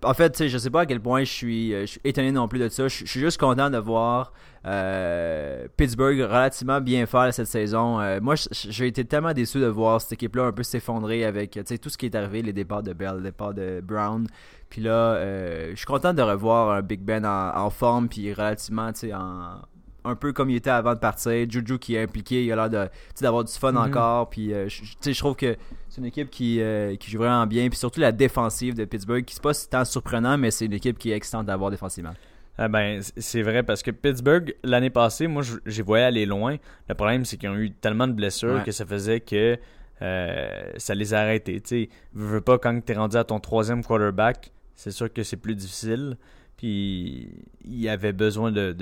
[0.03, 2.01] En fait, tu sais, je sais pas à quel point je suis, euh, je suis
[2.03, 2.87] étonné non plus de ça.
[2.87, 4.31] Je, suis juste content de voir
[4.65, 7.99] euh, Pittsburgh relativement bien faire cette saison.
[7.99, 11.89] Euh, moi, j'ai été tellement déçu de voir cette équipe-là un peu s'effondrer avec tout
[11.89, 14.27] ce qui est arrivé, les départs de Bell, les départs de Brown.
[14.69, 18.31] Puis là, euh, je suis content de revoir un Big Ben en, en forme, puis
[18.33, 19.61] relativement, en
[20.05, 21.31] un peu comme il était avant de partir.
[21.49, 22.89] Juju qui est impliqué, il a l'air
[23.21, 23.77] d'avoir du fun Mhm.
[23.77, 24.29] encore.
[24.29, 25.55] Puis, euh, je- trouve que
[25.89, 27.67] c'est une équipe qui, euh, qui joue vraiment bien.
[27.69, 30.97] Puis surtout la défensive de Pittsburgh, qui c'est pas tant surprenant, mais c'est une équipe
[30.97, 32.13] qui est excitante d'avoir défensivement.
[32.57, 36.57] Ah ben, c'est vrai parce que Pittsburgh, l'année passée, moi, j'ai voyé aller loin.
[36.89, 38.63] Le problème, c'est qu'ils ont eu tellement de blessures Ouais.
[38.63, 39.57] que ça faisait que
[40.01, 41.59] euh, ça les a arrêtés.
[41.61, 45.35] Tu veux pas, quand tu es rendu à ton troisième quarterback, c'est sûr que c'est
[45.37, 46.17] plus difficile.
[46.59, 47.29] Puis,
[47.63, 48.75] il y avait besoin de,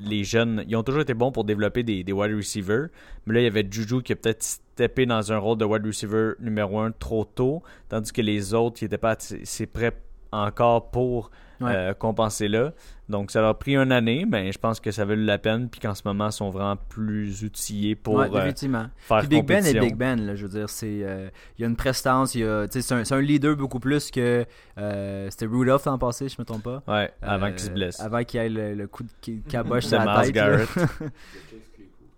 [0.00, 2.88] les jeunes, ils ont toujours été bons pour développer des, des wide receivers.
[3.24, 5.86] Mais là, il y avait Juju qui a peut-être steppé dans un rôle de wide
[5.86, 9.96] receiver numéro un trop tôt, tandis que les autres, qui n'étaient pas assez prêts
[10.32, 11.72] encore pour Ouais.
[11.74, 12.72] euh, compenser là.
[13.08, 15.68] Donc, ça leur a pris une année, mais je pense que ça vaut la peine,
[15.68, 18.86] puis qu'en ce moment, ils sont vraiment plus outillés pour ouais, euh, définitivement.
[18.98, 19.78] faire Puis Big Ben est.
[19.78, 22.44] Big Ben, là, je veux dire, c'est, euh, il y a une prestance, il y
[22.44, 24.46] a, tu sais, c'est un, un leader beaucoup plus que
[24.78, 26.82] euh, c'était Rudolph l'an passé, je me trompe pas.
[26.88, 28.00] Ouais, avant Euh, qu'il se blesse.
[28.00, 30.68] Avant qu'il ait le, le coup de caboche C'est sur la Miles tête.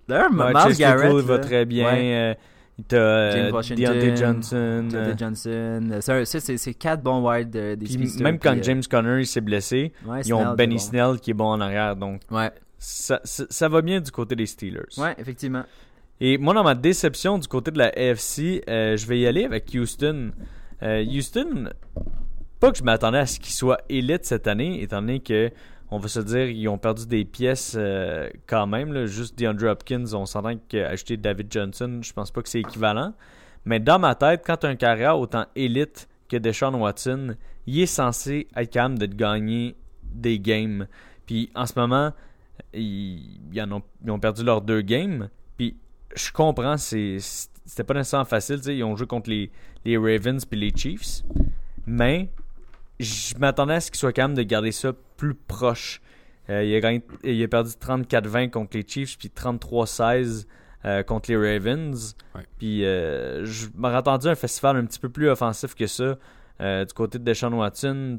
[0.09, 1.13] D'ailleurs, Ouais, Miles Garrett.
[1.25, 1.87] Va très bien.
[1.93, 2.39] ouais.
[2.79, 4.53] Euh, T'as euh, Deontay Johnson.
[4.55, 5.99] euh, Deontay Johnson.
[6.01, 9.25] C'est un- C'est quatre bons wide euh, des puis même quand puis, euh, James Conner
[9.25, 11.97] s'est blessé, ouais, ils ont Benny Snell qui est bon en arrière.
[11.97, 12.21] Donc.
[12.31, 14.83] Ouais, ça, ça, ça va bien du côté des Steelers.
[14.99, 15.65] ouais, effectivement.
[16.21, 19.45] Et moi, dans ma déception du côté de la AFC, euh, je vais y aller
[19.45, 20.31] avec Houston.
[20.83, 21.71] Euh, Houston,
[22.61, 25.51] pas que je m'attendais à ce qu'ils soient élite cette année, étant donné que,
[25.91, 29.07] on va se dire, ils ont perdu des pièces euh, quand même.
[29.07, 33.15] Juste DeAndre Hopkins, on s'entend qu'acheter David Johnson, je pense pas que c'est équivalent.
[33.65, 38.49] Mais dans ma tête, quand un carrière autant élite que Deshaun Watson, il est censé
[38.57, 40.87] être capable de gagner des games.
[41.27, 42.13] Puis en ce moment,
[42.73, 43.41] ils,
[44.09, 45.29] ont, perdu leurs deux games.
[45.57, 45.77] Puis
[46.15, 48.61] je comprends, c'était pas nécessairement facile.
[48.67, 49.51] Ils ont joué contre les,
[49.85, 51.23] les Ravens puis les Chiefs.
[51.87, 52.31] Mais
[53.01, 56.01] je m'attendais à ce qu'ils soient capables de garder ça plus proche.
[56.49, 60.47] Euh, il, a gagné- il a perdu 34-20 contre les Chiefs, puis 33-16
[60.85, 62.15] euh, contre les Ravens.
[62.35, 62.43] Ouais.
[62.59, 66.17] Puis euh, je m'aurais attendu à un festival un petit peu plus offensif que ça.
[66.59, 68.19] Du côté de Deshaun Watson,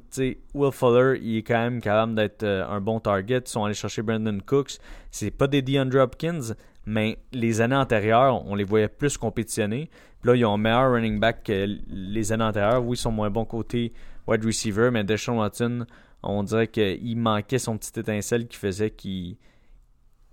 [0.54, 3.40] Will Fuller, il est quand même capable d'être un bon target.
[3.40, 4.74] Ils sont allés chercher Brandon Cooks.
[5.10, 6.54] C'est pas des DeAndre Hopkins,
[6.86, 9.90] mais les années antérieures, on les voyait plus compétitionner.
[10.22, 12.86] Puis là, ils ont un meilleur running back que les années antérieures.
[12.86, 13.92] Oui, ils sont moins bons côté
[14.28, 15.86] wide receiver, mais Deshaun Watson,
[16.24, 19.38] on dirait qu'il manquait son petit étincelle qui faisait qu'il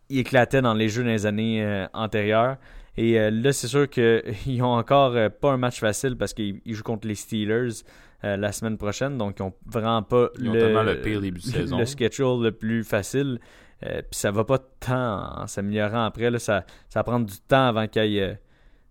[0.09, 2.57] il éclatait dans les jeux dans les années euh, antérieures.
[2.97, 6.61] Et euh, là, c'est sûr qu'ils ont encore euh, pas un match facile parce qu'ils
[6.65, 7.83] ils jouent contre les Steelers
[8.23, 9.19] la semaine prochaine.
[9.19, 11.77] Donc, ils ont vraiment pas Ils ont tellement le pire début de saison.
[11.77, 13.39] le schedule le plus facile.
[13.83, 16.31] Puis ça va pas tant en s'améliorant après.
[16.31, 18.41] Là, ça, ça va prendre du temps avant qu'il y ait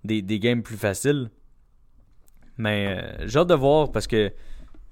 [0.03, 1.31] des, des games plus faciles.
[2.59, 4.31] Mais j'ai hâte de voir parce que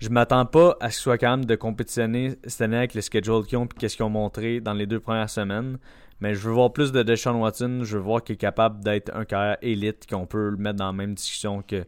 [0.01, 3.45] je m'attends pas à ce qu'ils soient capable de compétitionner cette année avec le schedule
[3.45, 5.77] qu'ils ont et qu'est-ce qu'ils ont montré dans les deux premières semaines.
[6.19, 7.79] Mais je veux voir plus de Deshaun Watson.
[7.83, 10.87] Je veux voir qu'il est capable d'être un carrière élite, qu'on peut le mettre dans
[10.87, 11.83] la même discussion que,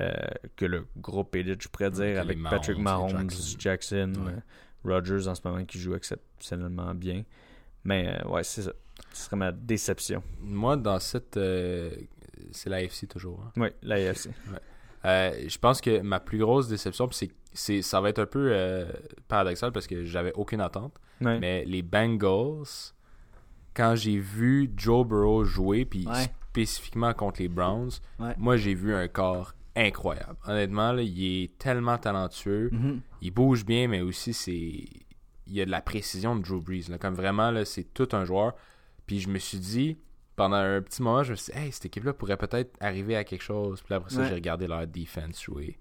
[0.00, 0.12] euh,
[0.56, 3.56] que le groupe élite, je pourrais dire, avec Mahomes Patrick Mahomes, Jackson.
[3.58, 4.32] Jackson, Ouais.
[4.32, 7.22] euh, Rodgers en ce moment qui joue exceptionnellement bien.
[7.84, 8.72] Mais euh, ouais, c'est ça.
[9.14, 10.22] Ce serait ma déception.
[10.40, 11.36] Moi, dans cette.
[11.38, 11.90] euh,
[12.52, 13.42] c'est la FC toujours.
[13.46, 13.52] hein.
[13.56, 14.28] Oui, la AFC.
[15.04, 17.08] Euh, je pense que ma plus grosse déception,
[17.52, 18.84] c'est, ça va être un peu euh,
[19.28, 21.38] paradoxal parce que j'avais aucune attente, Ouais.
[21.38, 22.66] mais les Bengals,
[23.74, 26.26] quand j'ai vu Joe Burrow jouer, puis Ouais.
[26.50, 28.34] spécifiquement contre les Browns, Ouais.
[28.38, 30.36] moi j'ai vu un corps incroyable.
[30.46, 32.68] Honnêtement, là, il est tellement talentueux.
[32.72, 33.00] Mhm.
[33.22, 34.52] Il bouge bien, mais aussi c'est
[35.46, 36.84] il y a de la précision de Drew Brees.
[36.88, 36.98] Là.
[36.98, 38.54] Comme vraiment, c'est tout un joueur.
[39.06, 39.96] Puis je me suis dit,
[40.40, 43.24] pendant un petit moment, je me suis dit, hey, cette équipe-là pourrait peut-être arriver à
[43.24, 43.82] quelque chose.
[43.82, 44.28] Puis après ça, Ouais.
[44.28, 45.78] j'ai regardé leur defense jouer.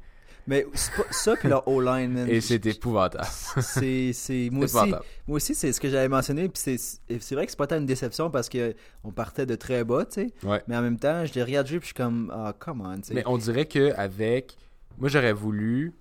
[0.47, 0.65] Mais
[1.11, 2.17] ça, puis leur O-line.
[2.27, 3.23] Et c'est épouvantable.
[3.61, 5.05] c'est c'est moi aussi épouvantable.
[5.27, 7.85] moi aussi c'est ce que j'avais mentionné puis c'est vrai que c'est pas tant une
[7.85, 10.61] déception parce que on partait de très bas tu sais Ouais.
[10.67, 12.95] mais en même temps je les regarde jouer puis je suis comme ah come on
[12.97, 14.57] tu sais Mais on dirait que avec
[14.97, 15.93] moi j'aurais voulu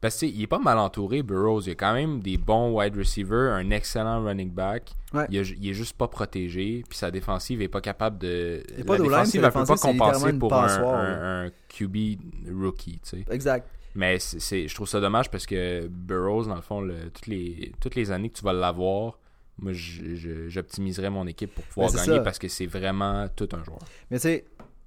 [0.00, 2.20] parce que tu sais, il est pas mal entouré Burroughs, il y a quand même
[2.20, 4.90] des bons wide receivers, un excellent running back.
[5.14, 5.26] Ouais.
[5.30, 8.84] Il, a- il est juste pas protégé, puis sa défensive est pas capable de Il
[8.84, 11.96] pas la défensive elle peut pas compenser pour un, un- un QB
[12.52, 13.24] rookie, tu sais.
[13.30, 17.26] exact Mais c'est, je trouve ça dommage parce que Burroughs, dans le fond, le- toutes,
[17.28, 19.18] les, toutes les années que tu vas l'avoir,
[19.58, 22.20] moi, j'optimiserais mon équipe pour pouvoir Ben, gagner ça.
[22.22, 23.78] parce que c'est vraiment tout un joueur.
[24.10, 24.44] mais tu sais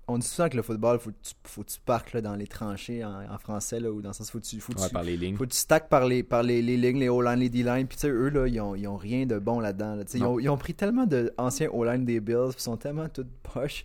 [0.10, 2.36] on dit souvent que le football faut que tu, faut que tu parques là, dans
[2.36, 4.80] les tranchées en, en français là ou dans le sens faut que tu faut que
[4.82, 5.38] Ouais, tu, par les lignes.
[5.38, 7.88] faut que tu stacks par les, par les, les lignes, les O-line, les D-line.
[7.88, 9.96] Puis, tu sais, eux, là, ils ont, ils ont rien de bon là-dedans.
[9.96, 10.04] là.
[10.14, 13.84] Ils, ont, ils ont pris tellement d'anciens O-line des Bills, ils sont tellement toutes poches.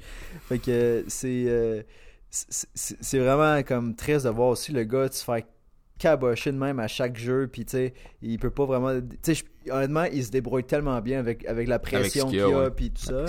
[0.48, 1.44] Fait que euh, c'est.
[1.46, 1.82] euh,
[3.14, 5.42] vraiment comme triste de voir aussi le gars se faire
[5.98, 7.48] cabocher de même à chaque jeu.
[7.50, 9.00] Puis, tu sais, il peut pas vraiment.
[9.00, 12.42] Tu sais, je- honnêtement, il se débrouille tellement bien avec, avec la pression qu'il y
[12.66, 13.26] a, puis tout ça.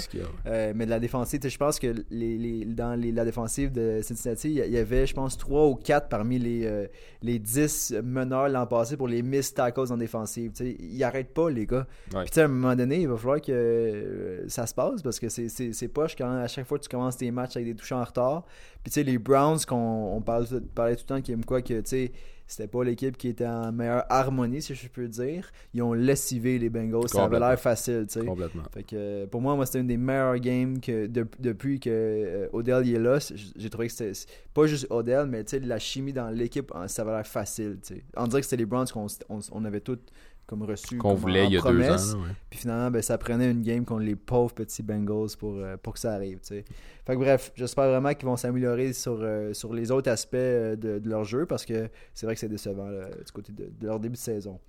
[0.47, 3.99] Euh, mais de la défensive, je pense que les, les- dans les- la défensive de
[4.01, 6.87] Cincinnati, il y- avait, je pense, 3 ou 4 parmi les, euh,
[7.21, 10.51] les 10 meneurs l'an passé pour les miss tackles en défensive.
[10.51, 11.87] Tu sais, ils arrêtent pas, les gars.
[12.13, 12.25] Ouais.
[12.31, 15.29] Puis à un moment donné, il va falloir que euh, ça se passe parce que
[15.29, 17.75] c'est- c'est c'est poche quand à chaque fois que tu commences tes matchs avec des
[17.75, 18.45] touches en retard.
[18.83, 19.75] Puis tu sais, les Browns, qu'on
[20.15, 22.11] on parlait tout le temps, qui aiment quoi que, tu sais,
[22.47, 25.49] c'était pas l'équipe qui était en meilleure harmonie, si je peux dire.
[25.73, 25.93] Ils ont
[26.33, 27.07] les Bengals.
[27.09, 28.25] Ça avait l'air facile, tu sais.
[28.25, 28.63] Complètement.
[28.73, 31.89] Fait que euh, pour moi, moi c'était une des meilleures games que de- depuis que
[31.91, 33.19] euh, Odell y est là.
[33.55, 34.13] J'ai trouvé que c'était
[34.53, 37.77] pas juste Odell, mais tu sais, la chimie dans l'équipe, ça avait l'air facile.
[37.81, 38.03] tu sais.
[38.17, 39.99] On dirait que c'était les Browns qu'on on, on avait tous
[40.47, 42.09] comme reçu Qu'on voulait il y a promesse.
[42.11, 42.19] deux ans.
[42.19, 42.33] là, ouais.
[42.51, 45.93] Puis finalement, ben, ça prenait une game contre les pauvres petits Bengals pour, euh, pour
[45.93, 46.37] que ça arrive.
[46.41, 46.65] tu sais.
[47.03, 50.75] Fait que bref, j'espère vraiment qu'ils vont s'améliorer sur, euh, sur les autres aspects euh,
[50.75, 53.71] de, de leur jeu parce que c'est vrai que c'est décevant là, du côté de,
[53.79, 54.59] de leur début de saison.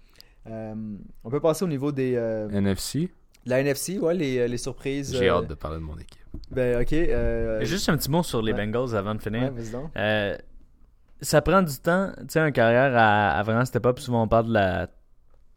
[0.48, 0.74] Euh,
[1.24, 3.10] on peut passer au niveau des, euh, NFC,
[3.44, 5.16] de la NFC, ouais, les, les surprises.
[5.16, 6.20] j'ai euh, hâte de parler de mon équipe.
[6.50, 6.92] Ben, ok.
[6.92, 8.66] Euh, Juste un petit mot sur les ouais.
[8.66, 9.42] Bengals avant de finir.
[9.42, 9.90] ouais, vas-y donc.
[9.96, 10.36] Euh,
[11.20, 12.12] ça prend du temps.
[12.18, 13.98] Tu sais, un carrière à, à vraiment step up.
[13.98, 14.88] Souvent, on parle de la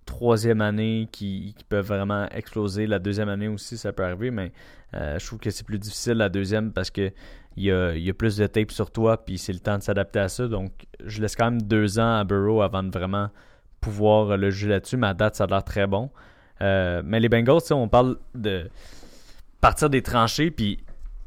[0.06, 2.88] troisième année qui, qui peuvent vraiment exploser.
[2.88, 4.52] La deuxième année aussi, ça peut arriver, mais
[4.96, 7.12] euh, je trouve que c'est plus difficile la deuxième parce que
[7.58, 9.78] il y a, il y a plus de tape sur toi, puis c'est le temps
[9.78, 10.48] de s'adapter à ça.
[10.48, 10.72] Donc,
[11.04, 13.30] je laisse quand même deux ans à Burrow avant de vraiment
[13.82, 14.98] pouvoir le juger là-dessus.
[14.98, 16.10] Mais à date, ça a l'air très bon.
[16.62, 18.70] Euh, mais les Bengals, on parle de
[19.62, 20.80] partir des tranchées, puis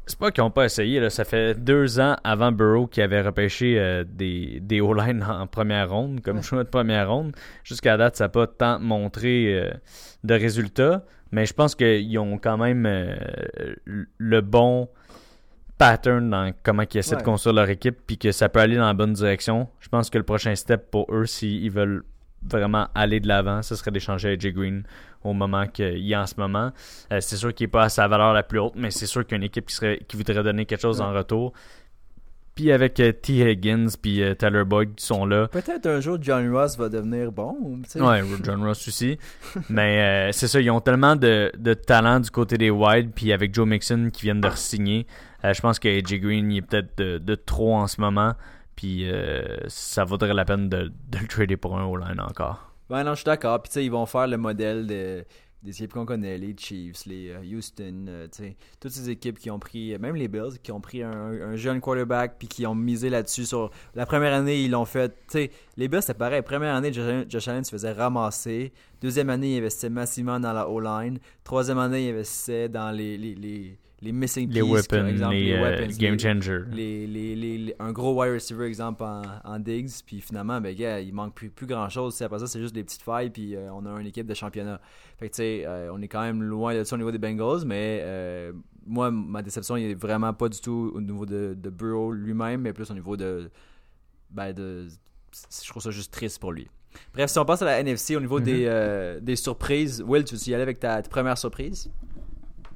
[0.05, 0.99] c'est pas qu'ils n'ont pas essayé.
[0.99, 1.09] Là.
[1.09, 5.89] Ça fait deux ans avant Burrow qui avait repêché euh, des, des O-line en première
[5.89, 7.33] ronde, comme choix de première ronde.
[7.63, 9.71] Jusqu'à date, ça n'a pas tant montré euh,
[10.23, 11.03] de résultats.
[11.31, 13.15] Mais je pense qu'ils ont quand même euh,
[13.85, 14.87] le bon
[15.79, 17.23] pattern dans comment ils essaient de Ouais.
[17.23, 19.67] construire leur équipe, puis que ça peut aller dans la bonne direction.
[19.79, 22.03] Je pense que le prochain step pour eux, s'ils veulent
[22.49, 24.83] vraiment aller de l'avant, ce serait d'échanger AJ Green
[25.23, 26.71] au moment qu'il a en ce moment.
[27.11, 29.23] Euh, c'est sûr qu'il n'est pas à sa valeur la plus haute, mais c'est sûr
[29.25, 31.53] qu'il y a une équipe qui, serait, qui voudrait donner quelque chose en retour.
[32.55, 33.49] Puis avec euh, T.
[33.49, 35.47] Higgins puis euh, Tyler Boyd qui sont là.
[35.47, 37.81] Peut-être un jour John Ross va devenir bon.
[37.95, 39.17] Ouais, John Ross aussi.
[39.69, 43.55] mais c'est ça, ils ont tellement de, de talent du côté des wide, puis avec
[43.55, 45.07] Joe Mixon qui viennent de re-signer.
[45.43, 48.33] euh, je pense que AJ Green il est peut-être de, de trop en ce moment.
[48.75, 52.73] Puis euh, ça vaudrait la peine de, le trader pour un O-line encore.
[52.89, 53.61] Ouais, non, je suis d'accord.
[53.61, 55.25] Puis, tu sais, ils vont faire le modèle de,
[55.63, 58.27] des équipes qu'on connaît, les Chiefs, les euh, Houston, euh,
[58.79, 61.79] toutes ces équipes qui ont pris, même les Bills, qui ont pris un, un jeune
[61.79, 63.45] quarterback puis qui ont misé là-dessus.
[63.45, 65.09] Sur la première année, ils l'ont fait.
[65.09, 66.41] Tu sais, les Bills, c'est pareil.
[66.41, 68.73] Première année, Josh Allen, se faisait ramasser.
[69.01, 71.19] Deuxième année, il investait massivement dans la O-line.
[71.43, 75.61] Troisième année, il investissait dans les, les, les missing Les pieces, weapons, exemple, les, euh,
[75.61, 76.17] weapons, game
[77.07, 80.99] les, les, les- un gros wide receiver, exemple, en, en Diggs, puis finalement, ben, gars,
[80.99, 82.21] il manque plus, plus grand chose.
[82.21, 84.81] Après ça, c'est juste des petites failles, puis euh, on a une équipe de championnat.
[85.17, 87.17] Fait que, tu sais, euh, on est quand même loin de ça au niveau des
[87.17, 88.51] Bengals, mais euh,
[88.85, 92.61] moi, ma déception, il est vraiment pas du tout au niveau de, de Burrow lui-même,
[92.61, 93.49] mais plus au niveau de.
[94.29, 94.87] Ben, de.
[95.63, 96.67] Je trouve ça juste triste pour lui.
[97.13, 100.35] Bref, si on passe à la NFC, au niveau des, euh, des surprises, Will, tu
[100.35, 101.89] veux y aller avec ta, ta première surprise?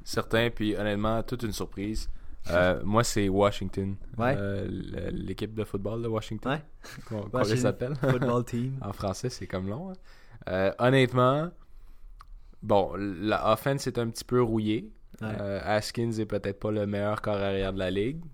[0.08, 2.08] Certain, puis honnêtement, toute une surprise.
[2.48, 3.94] Euh, moi, c'est Washington.
[4.16, 4.34] Ouais.
[4.38, 4.66] Euh,
[5.12, 6.52] L'équipe de football de Washington.
[6.52, 6.62] Ouais.
[7.06, 7.94] Qu'on qu'on Washington les appelle.
[8.00, 8.78] Football Team.
[8.80, 9.90] en français, c'est comme long.
[9.90, 9.96] hein.
[10.48, 11.50] Euh, honnêtement,
[12.62, 14.90] bon, la offense est un petit peu rouillée.
[15.20, 15.28] Ouais.
[15.62, 18.24] Haskins est peut-être pas le meilleur corps arrière de la ligue.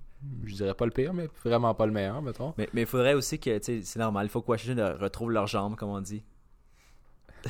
[0.45, 2.55] Je dirais pas le pire, mais vraiment pas le meilleur, mettons.
[2.57, 5.91] Mais il faudrait aussi que, c'est normal, il faut que Washington retrouve leurs jambes, comme
[5.91, 6.23] on dit.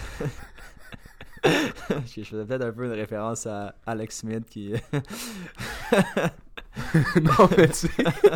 [2.16, 4.72] je faisais peut-être un peu une référence à Alex Smith qui.
[7.22, 7.88] non, mais tu sais,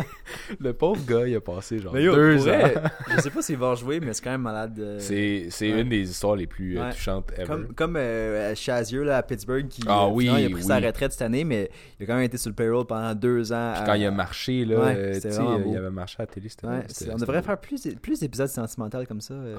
[0.59, 2.81] le pauvre gars, il a passé genre Mais yo, deux vrai, ans.
[3.15, 4.73] je sais pas s'il va rejouer, mais c'est quand même malade.
[4.73, 5.81] de- C'est c'est Ouais.
[5.81, 6.91] une des histoires les plus euh, Ouais.
[6.91, 7.45] touchantes ever.
[7.47, 10.63] Comme, comme euh, Chazier là, à Pittsburgh qui Ah euh, oui, finalement, il a pris
[10.63, 11.69] sa retraite cette année, mais
[11.99, 13.71] il a quand même été sur le payroll pendant deux ans.
[13.73, 16.47] Puis à- quand il a marché, là, Ouais, il avait marché à la télé.
[16.49, 19.33] c'était- on devrait faire plus, plus d'épisodes sentimentaux comme ça.
[19.33, 19.57] euh.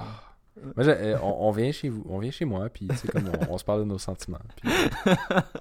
[0.77, 3.59] Moi, euh, on, on vient chez vous, on vient chez moi, puis comme on, on
[3.59, 4.71] se parle de nos sentiments, puis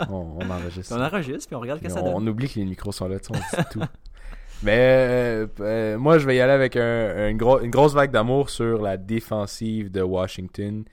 [0.09, 0.95] on, on enregistre.
[0.97, 2.13] On enregistre, puis on regarde ce que ça on, donne.
[2.15, 3.81] on oublie que les micros sont là, on dit tout.
[4.63, 8.11] Mais euh, euh, moi, je vais y aller avec un- une, gros- une grosse vague
[8.11, 10.83] d'amour sur la défensive de Washington.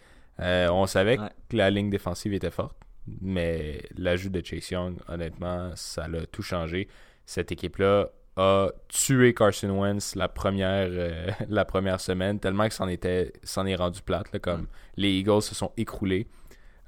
[0.41, 1.29] Euh, on savait Ouais.
[1.49, 2.77] que la ligne défensive était forte,
[3.21, 6.87] mais l'ajout de Chase Young, honnêtement, ça l'a tout changé.
[7.25, 12.89] Cette équipe-là a tué Carson Wentz la première, euh, la première semaine, tellement que c'en
[12.89, 14.33] était, est rendu plate.
[14.33, 16.27] là, comme les Eagles se sont écroulés.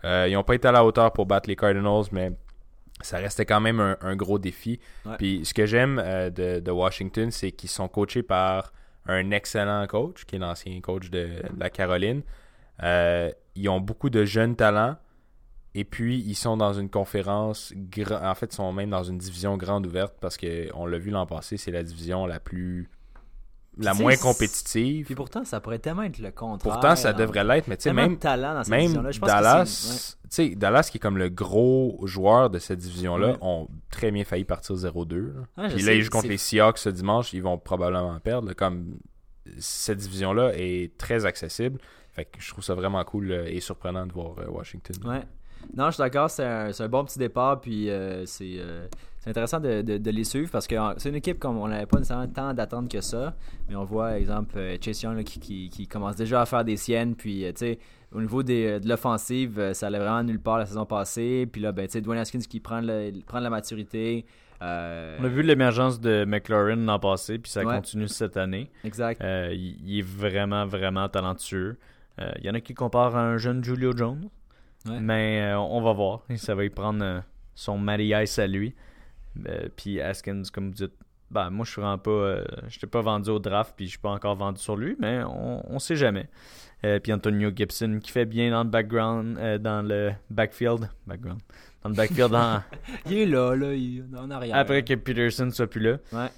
[0.05, 2.33] Euh, ils n'ont pas été à la hauteur pour battre les Cardinals, mais
[3.01, 4.79] ça restait quand même un, un gros défi.
[5.07, 5.17] Ouais.
[5.17, 8.73] Puis ce que j'aime euh, de, de Washington, c'est qu'ils sont coachés par
[9.07, 12.23] un excellent coach, qui est l'ancien coach de, de la Caroline.
[12.83, 14.97] Ils ont beaucoup de jeunes talents.
[15.79, 17.73] Et puis, ils sont dans une conférence,
[18.11, 21.13] en fait, ils sont même dans une division grande ouverte parce que on l'a vu
[21.13, 22.91] l'an passé, c'est la division la plus,
[23.77, 25.07] la moins compétitive.
[25.07, 26.73] Puis pourtant, ça pourrait tellement être le contraire.
[26.73, 29.11] Pourtant, ça devrait l'être, mais tu sais, même, talent dans cette même division-là.
[29.13, 33.29] Je pense Dallas, tu sais, Dallas qui est comme le gros joueur de cette division-là,
[33.29, 33.39] Ouais.
[33.41, 35.15] ont très bien failli partir 0-2.
[35.17, 35.63] là.
[35.63, 38.53] Ouais, je Puis là, ils jouent contre les Seahawks ce dimanche, ils vont probablement perdre.
[38.53, 38.99] Comme
[39.59, 41.79] cette division-là est très accessible.
[42.11, 44.97] Fait que je trouve ça vraiment cool euh, et surprenant de voir euh, Washington.
[45.05, 45.23] Ouais.
[45.77, 48.87] Non, je suis d'accord, c'est un, bon petit départ, puis euh, c'est euh,
[49.19, 51.87] c'est intéressant de, de- de les suivre parce que c'est une équipe comme on n'avait
[51.87, 53.35] pas nécessairement tant d'attendre que ça,
[53.69, 56.65] mais on voit, exemple, euh, Chase Young là, qui, qui, qui commence déjà à faire
[56.65, 57.79] des siennes, puis tu sais,
[58.13, 61.73] au niveau des, de l'offensive, ça allait vraiment nulle part la saison passée, puis là,
[61.73, 64.25] ben, tu sais, Dwayne Haskins qui prend, le, prend de la maturité.
[64.63, 67.75] euh, On a vu l'émergence de McLaurin l'an passé, puis ça Ouais.
[67.75, 68.71] continue cette année.
[68.85, 69.21] Exact.
[69.53, 71.77] Il, est vraiment, vraiment talentueux.
[72.39, 74.29] Il y en a qui comparent à un jeune Julio Jones,
[74.87, 75.01] Ouais.
[75.01, 76.23] mais euh, on va voir.
[76.37, 77.21] Ça va y prendre euh,
[77.55, 77.79] son
[78.15, 78.75] Ice à lui.
[79.49, 80.93] Euh, puis Haskins, comme vous dites,
[81.31, 82.11] Ben, moi, je suis vraiment pas.
[82.11, 85.23] Euh, je pas vendu au draft, puis je suis pas encore vendu sur lui, mais
[85.25, 86.29] on, on sait jamais.
[87.03, 90.89] Puis Antonio Gibson qui fait bien dans le background, dans le backfield.
[91.09, 91.41] Background.
[91.83, 92.63] Dans le backfield en-
[93.11, 94.55] Il est là, là, il est en arrière.
[94.57, 95.97] après que Peterson soit plus là.
[96.13, 96.29] Ouais.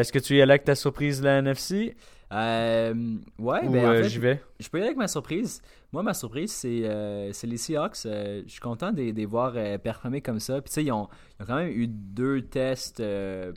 [0.00, 1.94] Est-ce que tu y allais avec ta surprise de la NFC
[2.32, 2.94] Euh,
[3.38, 4.42] ouais, ou ben en euh, fait, j'y vais?
[4.58, 5.60] je peux y aller avec ma surprise.
[5.92, 8.06] Moi, ma surprise, c'est euh, les Seahawks.
[8.06, 10.62] Euh, je suis content de, les voir euh, performer comme ça.
[10.62, 13.02] Puis, tu sais, ils ont, ils ont quand même eu deux tests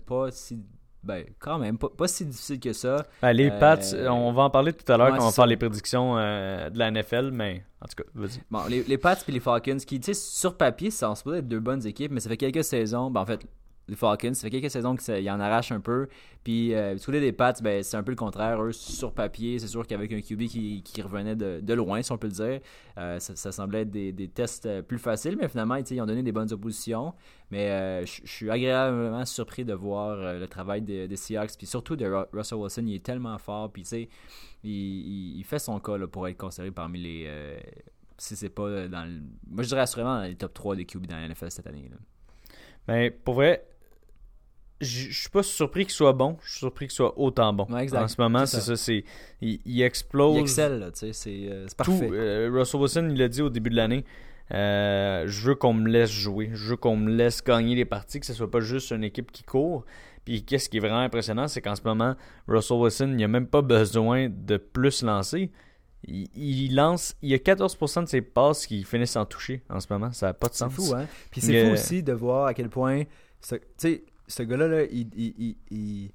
[0.06, 0.62] pas si.
[1.02, 3.06] Ben, quand même, pas, pas si difficiles que ça.
[3.22, 5.56] Ben, Les Pats, on va en parler tout à l'heure quand on va faire les
[5.56, 8.42] prédictions de la NFL, mais en tout cas, vas-y.
[8.50, 11.38] Bon, les, les Pats et les Falcons, qui, tu sais, sur papier, ça en supposé
[11.38, 13.12] être deux bonnes équipes, mais ça fait quelques saisons.
[13.12, 13.46] Ben, en fait,
[13.88, 16.08] les Falcons, ça fait quelques saisons qu'ils en arrachent un peu.
[16.44, 18.62] Puis, euh, du côté des Pats, ben, c'est un peu le contraire.
[18.64, 22.12] Eux, sur papier, c'est sûr qu'avec un QB qui, qui revenait de, de loin, si
[22.12, 22.60] on peut le dire,
[22.98, 26.24] euh, ça, semblait être des, des tests euh, plus faciles, mais finalement, ils ont donné
[26.24, 27.14] des bonnes oppositions.
[27.52, 32.06] Mais euh, je suis agréablement surpris de voir le travail des, Seahawks, puis surtout de
[32.06, 32.84] Ru- Russell Wilson.
[32.88, 34.10] Il est tellement fort, puis tu sais,
[34.64, 37.60] il, il- fait son cas pour être considéré parmi les.
[38.18, 39.22] si c'est pas dans le.
[39.48, 41.88] Moi, je dirais assurément dans les top 3 des QB dans la NFL cette année.
[41.92, 41.98] là.
[42.88, 43.66] Mais pour vrai,
[44.82, 47.66] je suis pas surpris qu'il soit bon, je suis surpris qu'il soit autant bon.
[47.70, 47.94] Ouais.
[47.96, 48.76] En ce moment, C'est c'est ça.
[48.76, 49.04] ça, c'est
[49.42, 51.92] il, il explose Il excelle, là, tu sais, c'est euh, c'est tout.
[51.92, 52.10] parfait.
[52.12, 54.04] Euh, Russell Wilson, il l'a dit au début de l'année.
[54.52, 58.20] euh, je veux qu'on me laisse jouer, je veux qu'on me laisse gagner les parties,
[58.20, 59.86] que ce soit pas juste une équipe qui court.
[60.24, 62.16] Puis qu'est-ce qui est vraiment impressionnant, c'est qu'en ce moment,
[62.48, 65.52] Russell Wilson, il a même pas besoin de plus lancer.
[66.08, 69.80] Il, il lance, il y a 14% de ses passes qui finissent en toucher en
[69.80, 70.12] ce moment.
[70.12, 70.74] Ça n'a pas de C'est sens.
[70.74, 71.06] fou, hein?
[71.32, 73.04] Puis c'est fou aussi de voir à quel point.
[73.48, 76.12] Tu sais, ce gars-là, là, il, il, il,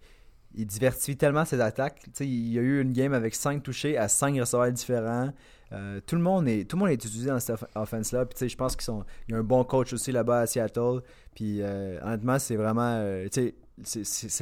[0.54, 2.02] il- diversifie tellement ses attaques.
[2.20, 5.32] Il y a eu une game avec 5 touchés à 5 receveurs différents.
[5.72, 8.26] Euh, tout, le monde est, tout le monde est utilisé dans cette off- offense-là.
[8.26, 11.02] Puis, je pense qu'il sont- il y a un bon coach aussi là-bas à Seattle.
[11.36, 12.96] Puis, euh, honnêtement, c'est vraiment.
[12.98, 13.54] euh, c'est-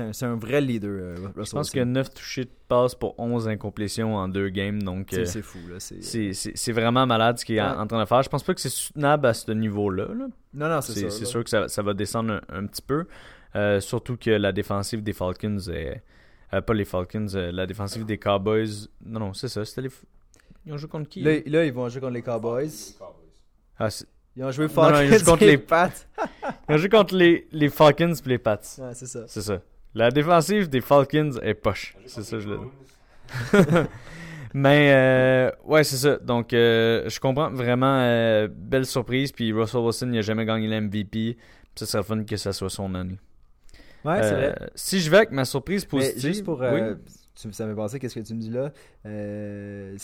[0.01, 4.17] un, un vrai leader, Russell Je pense a 9 touchés de passe pour 11 incomplétions
[4.17, 4.83] en deux games.
[4.83, 5.59] Donc, C'est fou,
[6.57, 7.77] c'est- vraiment malade ce qu'il est en, Ouais.
[7.77, 8.23] en train de faire.
[8.23, 10.07] Je pense pas que c'est soutenable à ce niveau-là.
[10.15, 10.27] là.
[10.55, 11.25] Non, non, c'est ça.
[11.27, 13.05] sûr que ça, ça va descendre un, un petit peu.
[13.57, 16.03] Euh, surtout que la défensive des Falcons est.
[16.53, 18.89] euh, pas les Falcons, euh, la défensive des Cowboys.
[19.05, 19.65] Non, non, c'est ça.
[19.65, 19.91] C'était les.
[20.67, 21.23] Ils ont joué contre qui?
[21.23, 22.69] Là, là, ils vont jouer contre les Cowboys.
[23.79, 23.89] Ah,
[24.37, 25.91] Ils ont joué Falcons non, ils contre les- Pats.
[26.69, 28.61] Ils ont joué contre les, les Falcons et les Pats.
[28.79, 29.21] Ouais, c'est ça.
[29.27, 29.63] C'est ça.
[29.95, 31.97] La défensive des Falcons est poche.
[32.07, 32.69] C'est ça, je le dis.
[34.55, 36.17] Mais, euh, ouais, c'est ça.
[36.17, 37.99] Donc, euh, je comprends vraiment.
[38.01, 39.31] euh, belle surprise.
[39.33, 41.37] Puis Russell Wilson, il n'a jamais gagné l'MVP.
[41.75, 43.19] Ça serait fun que ça soit son année.
[44.05, 44.71] Ouais, c'est Euh, vrai.
[44.75, 46.21] Si je vais avec ma surprise Mais positive.
[46.21, 46.61] juste pour.
[46.61, 46.67] oui.
[46.67, 46.95] euh,
[47.35, 48.73] tu- ça m'est passé, qu'est-ce que tu me dis là?
[49.07, 49.97] Euh,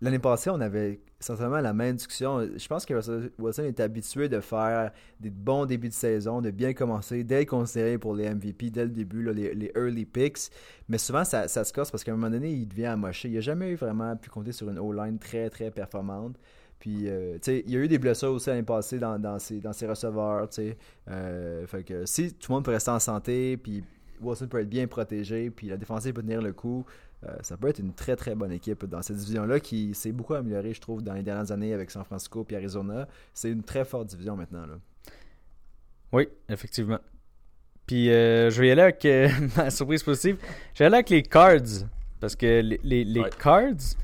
[0.00, 2.40] L'année passée, on avait certainement la même discussion.
[2.56, 2.94] Je pense que
[3.40, 7.96] Wilson est habitué de faire des bons débuts de saison, de bien commencer, d'être considéré
[7.96, 10.50] pour les MVP dès le début, là, les, les early picks.
[10.88, 13.28] Mais souvent, ça, ça se casse parce qu'à un moment donné, il devient amoché.
[13.28, 16.34] Il n'a jamais eu vraiment pu compter sur une O-line très, très performante.
[16.78, 19.38] Puis, euh, tu sais, il y a eu des blessures aussi l'année passée dans, dans,
[19.38, 20.76] ses, dans ses receveurs, tu sais.
[21.10, 23.82] Euh, fait que si tout le monde peut rester en santé, puis
[24.20, 26.84] Wilson peut être bien protégé, puis la défensive peut tenir le coup,
[27.26, 30.34] euh, ça peut être une très très bonne équipe dans cette division-là qui s'est beaucoup
[30.34, 33.08] améliorée, je trouve, dans les dernières années avec San Francisco et Arizona.
[33.34, 34.66] C'est une très forte division maintenant.
[34.66, 34.74] Là.
[36.12, 37.00] Oui, effectivement.
[37.86, 40.36] Puis euh, je vais y aller avec euh, ma surprise positive.
[40.74, 41.86] Je vais aller avec les Cards.
[42.20, 43.30] Parce que les, les, les Ouais.
[43.40, 43.96] Cards,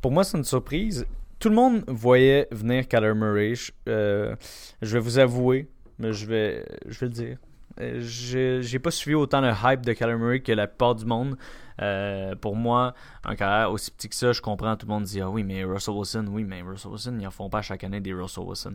[0.00, 1.06] pour moi, c'est une surprise.
[1.40, 3.54] Tout le monde voyait venir Kyler Murray.
[3.54, 4.36] Je, euh,
[4.82, 7.38] je vais vous avouer, mais je vais, je vais le dire.
[7.80, 11.38] Euh, J'ai pas suivi autant le hype de Kyler Murray que la plupart du monde.
[11.80, 12.92] Euh, pour moi,
[13.24, 14.76] un carrière aussi petit que ça, je comprends.
[14.76, 17.30] Tout le monde dit Ah oui, mais Russell Wilson, oui, mais Russell Wilson, ils en
[17.30, 18.74] font pas chaque année des Russell Wilson.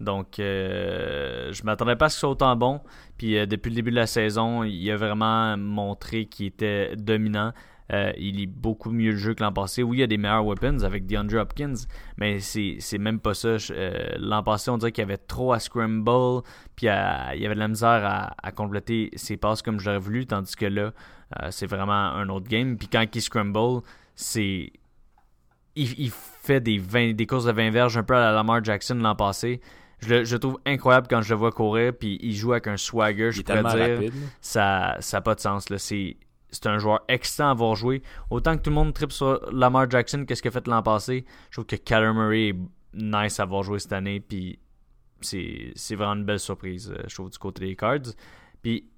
[0.00, 2.80] Donc, euh, je m'attendais pas à ce qu'il soit autant bon.
[3.18, 7.52] Puis, depuis le début de la saison, il a vraiment montré qu'il était dominant.
[7.92, 9.82] Euh, il lit beaucoup mieux le jeu que l'an passé.
[9.82, 11.74] Oui, il y a des meilleurs weapons avec DeAndre Hopkins,
[12.18, 13.56] mais c'est même pas ça.
[13.70, 16.42] Euh, l'an passé, on dirait qu'il y avait trop à scramble,
[16.76, 19.98] puis à- il y avait de la misère à, à compléter ses passes comme j'aurais
[19.98, 20.92] voulu, tandis que là,
[21.42, 22.76] euh, c'est vraiment un autre game.
[22.76, 23.82] Puis quand il scramble,
[24.14, 24.72] c'est.
[25.76, 28.62] Il, il fait des, 20 des courses de 20 verges un peu à la Lamar
[28.62, 29.60] Jackson l'an passé.
[30.00, 32.66] Je le, je le trouve incroyable quand je le vois courir, puis il joue avec
[32.66, 34.12] un swagger, Il je est pourrais tellement dire rapide.
[34.40, 35.66] ça n'a pas de sens.
[35.76, 36.16] C'est,
[36.50, 38.02] c'est un joueur excitant à avoir joué.
[38.30, 41.24] Autant que tout le monde tripe sur Lamar Jackson, qu'est-ce qu'il a fait l'an passé,
[41.50, 42.56] je trouve que Kyler Murray est
[42.94, 44.20] nice à avoir joué cette année.
[44.20, 44.58] Puis
[45.20, 48.14] c'est, c'est vraiment une belle surprise, euh, je trouve, du côté des Cards.
[48.62, 48.88] Puis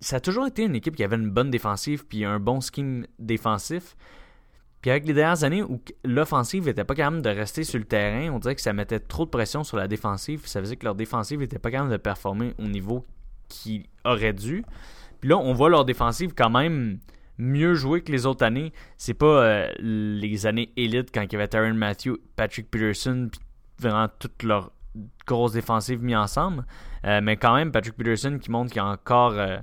[0.00, 3.06] ça a toujours été une équipe qui avait une bonne défensive puis un bon scheme
[3.18, 3.96] défensif.
[4.82, 8.32] Puis avec les dernières années où l'offensive n'était pas capable de rester sur le terrain,
[8.32, 10.46] on dirait que ça mettait trop de pression sur la défensive.
[10.46, 13.04] Ça faisait que leur défensive n'était pas capable de performer au niveau
[13.48, 14.64] qu'il aurait dû.
[15.26, 17.00] Puis là, on voit leur défensive quand même
[17.36, 18.72] mieux jouer que les autres années.
[18.96, 23.40] C'est pas euh, les années élites quand il y avait Tyron Matthew, Patrick Peterson, puis
[23.76, 24.70] vraiment toute leur
[25.26, 26.64] grosse défensive mis ensemble.
[27.04, 29.58] Euh, mais quand même, Patrick Peterson qui montre qu'il est encore euh,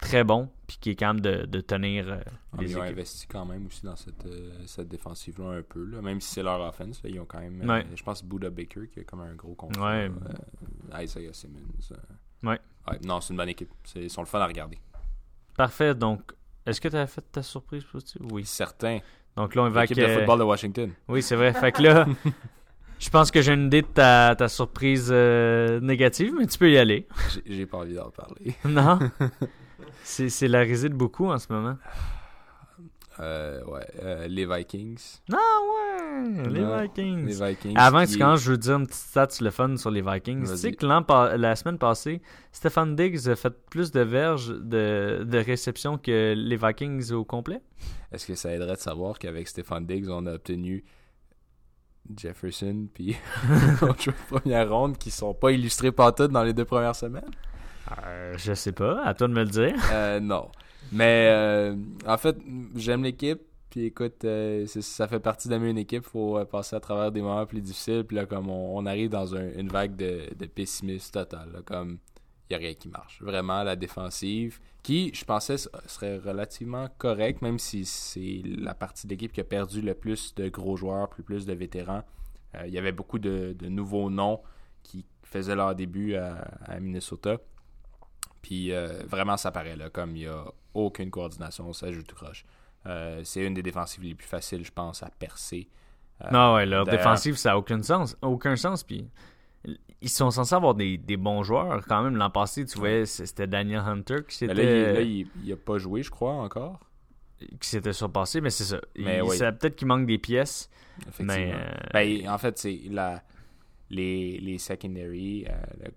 [0.00, 2.18] très bon, puis qui est capable de, de tenir
[2.54, 4.26] Ah, Ils ont investi quand même aussi dans cette,
[4.64, 5.84] cette défensive-là un peu.
[5.84, 6.00] Là.
[6.00, 7.60] Même si c'est leur offense, là, ils ont quand même.
[7.68, 7.84] Ouais.
[7.94, 9.92] je pense Buda Baker qui a comme un gros contrat.
[9.92, 10.10] Ouais.
[11.02, 11.68] Isaiah Simmons.
[12.44, 12.58] Ouais.
[12.88, 13.68] Ouais, Non, c'est une bonne équipe.
[13.94, 14.78] Ils sont le fun à regarder.
[15.62, 16.20] Parfait, donc,
[16.66, 18.22] est-ce que tu as fait ta surprise positive?
[18.32, 18.44] Oui.
[18.44, 18.98] Certains.
[19.36, 19.82] Donc là, on va.
[19.82, 20.90] L'équipe de football de Washington.
[21.08, 21.52] Oui, c'est vrai.
[21.52, 22.04] Fait que là,
[22.98, 26.68] je pense que j'ai une idée de ta, ta surprise euh, négative, mais tu peux
[26.70, 27.06] y aller.
[27.32, 28.54] J'ai- J'ai pas envie d'en parler.
[28.64, 28.98] Non?
[30.04, 31.76] C'est c'est la risée de beaucoup en ce moment.
[33.20, 33.86] Euh, ouais.
[34.02, 34.98] euh, les Vikings.
[35.30, 35.36] Ouais!
[36.48, 37.26] Les Vikings.
[37.26, 37.74] Les Vikings.
[37.76, 40.02] Avant que tu commences, je veux dire une petite stat sur le fun sur les
[40.02, 40.48] Vikings.
[40.48, 42.20] Tu sais que l'an pa- la semaine passée,
[42.52, 47.60] Stefan Diggs a fait plus de verges de, de réception que les Vikings au complet?
[48.12, 50.84] Est-ce que ça aiderait de savoir qu'avec Stéphane Diggs, on a obtenu
[52.16, 53.16] Jefferson puis
[53.48, 57.30] de première ronde qui sont pas illustrés par tout dans les deux premières semaines?
[58.04, 59.74] Euh, je sais pas, à toi de me le dire.
[59.92, 60.48] Euh, non.
[60.90, 62.36] Mais euh, en fait,
[62.74, 63.40] j'aime l'équipe.
[63.72, 66.04] Puis écoute, euh, ça fait partie d'aimer une équipe.
[66.04, 68.04] faut euh, passer à travers des moments plus difficiles.
[68.04, 71.62] Puis là, comme on, arrive dans un- une vague de, pessimisme total.
[71.64, 71.98] comme
[72.50, 73.22] il n'y a rien qui marche.
[73.22, 75.56] Vraiment, la défensive, qui, je pensais,
[75.86, 80.34] serait relativement correcte, même si c'est la partie de l'équipe qui a perdu le plus
[80.34, 82.02] de gros joueurs, plus, plus de vétérans.
[82.56, 84.42] Euh, il y avait beaucoup de, nouveaux noms
[84.82, 87.38] qui faisaient leur début à, à Minnesota.
[88.42, 90.44] Puis euh, vraiment, ça paraît là, comme il n'y a
[90.74, 92.44] aucune coordination, ça joue tout croche.
[92.86, 95.68] Euh, c'est une des défensives les plus faciles, je pense, à percer.
[96.22, 98.16] Euh, Non, ouais, leur défensive, ça n'a aucun sens.
[98.22, 98.82] Aucun sens.
[98.82, 99.08] Puis
[100.00, 102.16] ils sont censés avoir des, des bons joueurs quand même.
[102.16, 105.56] L'an passé, tu vois, c'était Daniel Hunter qui s'était là, il, là, il, il a
[105.56, 106.80] pas joué, je crois, encore.
[107.60, 108.80] qui s'était surpassé, mais c'est ça.
[108.96, 109.36] Mais Il- oui.
[109.36, 110.68] ça- Peut-être qu'il manque des pièces.
[111.02, 111.34] Effectivement.
[111.34, 113.22] Mais, euh, Ben, en fait, c'est la,
[113.90, 115.46] les, les secondary.
[115.48, 115.52] euh,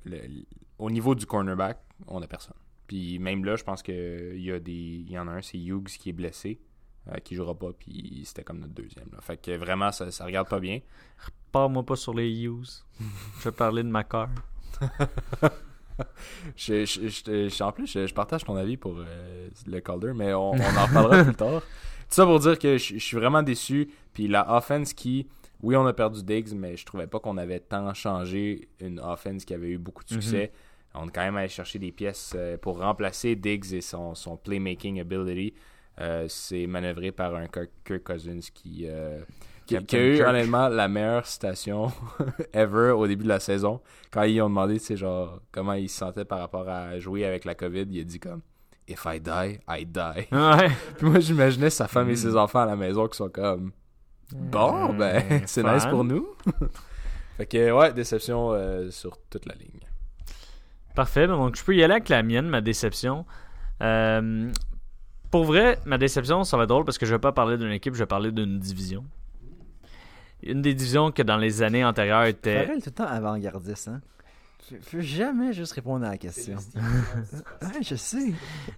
[0.05, 0.45] le- le-
[0.79, 2.55] au niveau du cornerback, on a personne.
[2.87, 5.57] Puis même là, je pense qu'il y, a des- il y en a un, c'est
[5.57, 6.59] Hughes qui est blessé,
[7.11, 9.07] euh, qui jouera pas, puis c'était comme notre deuxième.
[9.11, 9.19] là.
[9.21, 10.79] Fait que vraiment, ça, ça regarde pas bien.
[11.51, 12.83] Parle-moi pas sur les Hughes.
[13.39, 14.29] je vais parler de ma cœur.
[16.57, 20.59] Je, je- en plus, je, partage ton avis pour euh, le Calder, mais on, on
[20.59, 21.61] en reparlera plus tard.
[21.61, 21.67] Tout
[22.09, 23.89] ça pour dire que je, suis vraiment déçu.
[24.13, 25.27] Puis la offense qui,
[25.61, 29.45] oui, on a perdu Diggs, mais je trouvais pas qu'on avait tant changé une offense
[29.45, 30.51] qui avait eu beaucoup de succès.
[30.93, 34.37] On est quand même allé chercher des pièces euh, pour remplacer Diggs et son, son
[34.37, 35.53] playmaking ability.
[36.01, 39.19] Euh, C'est manœuvré par un Kirk, Cousins qui, euh,
[39.65, 40.27] qui, qui a eu Kirk.
[40.29, 41.91] honnêtement la meilleure citation
[42.53, 43.81] ever au début de la saison.
[44.11, 47.55] Quand ils ont demandé, genre, comment il se sentait par rapport à jouer avec la
[47.55, 48.41] COVID, il a dit comme
[48.87, 50.27] If I die, I die.
[50.31, 50.69] Ouais.
[50.97, 53.71] Puis moi, j'imaginais sa femme et ses enfants à la maison qui sont comme
[54.33, 56.27] Bon, ben, Euh, c'est nice pour nous.
[57.37, 59.79] fait que, ouais, déception euh, sur toute la ligne.
[60.95, 61.27] Parfait.
[61.27, 63.25] Donc, je peux y aller avec la mienne, ma déception.
[63.81, 64.51] Euh,
[65.35, 67.73] pour vrai, ma déception, ça va être drôle parce que je vais pas parler d'une
[67.73, 69.03] équipe, je vais parler d'une division.
[70.41, 72.63] Une des divisions que dans les années antérieures était.
[72.63, 73.99] Farrell tout le temps avant-gardiste, hein.
[74.63, 76.55] Faut- Faut jamais juste répondre à la question.
[77.61, 78.31] ouais, je sais.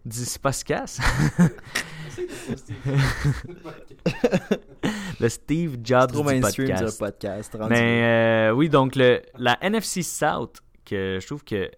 [0.03, 0.99] Dis, efficace.
[5.19, 6.83] le Steve Jobs Trop du podcast.
[6.83, 7.55] le podcast.
[7.69, 11.69] Mais euh, oui, donc le, la NFC South, que je trouve que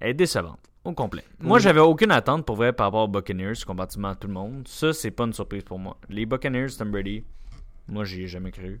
[0.00, 1.24] est décevante au complet.
[1.40, 1.60] Moi, Mm.
[1.60, 4.66] j'avais aucune attente pour vrai par rapport aux Buccaneers, comparativement à tout le monde.
[4.66, 5.96] Ça, c'est pas une surprise pour moi.
[6.08, 7.24] Les Buccaneers, Tom Brady,
[7.88, 8.80] moi, j'y ai jamais cru.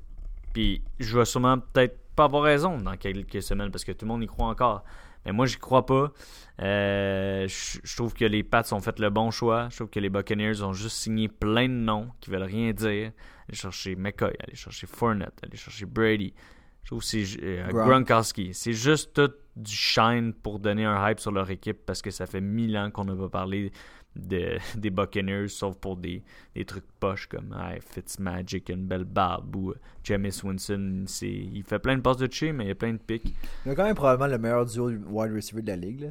[0.52, 4.08] Puis, je vais sûrement peut-être pas avoir raison dans quelques semaines parce que tout le
[4.08, 4.82] monde y croit encore.
[5.24, 6.12] Mais moi, j'y crois pas.
[6.60, 9.68] Euh, je trouve que les Pats ont fait le bon choix.
[9.70, 13.12] Je trouve que les Buccaneers ont juste signé plein de noms qui veulent rien dire.
[13.48, 16.34] Aller chercher McCoy, aller chercher Fournette, aller chercher Brady.
[16.82, 17.86] Je trouve que c'est euh, Gronk.
[18.06, 18.54] Gronkowski.
[18.54, 22.26] C'est juste tout du shine pour donner un hype sur leur équipe parce que ça
[22.26, 23.72] fait mille ans qu'on n'a pas parlé
[24.16, 26.22] de, des Buccaneers sauf pour des,
[26.54, 31.04] des trucs poches comme hey, Fitzmagic, une belle barbe ou euh, Jameis Winston.
[31.22, 33.34] Il fait plein de passes de chez mais il y a plein de pics.
[33.66, 36.00] Il a quand même probablement le meilleur duo wide receiver de la ligue.
[36.00, 36.08] Là.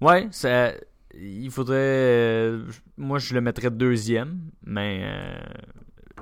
[0.00, 0.72] Ouais, ça,
[1.14, 1.76] il faudrait.
[1.78, 2.66] euh,
[2.96, 5.38] moi, je le mettrais deuxième, mais euh,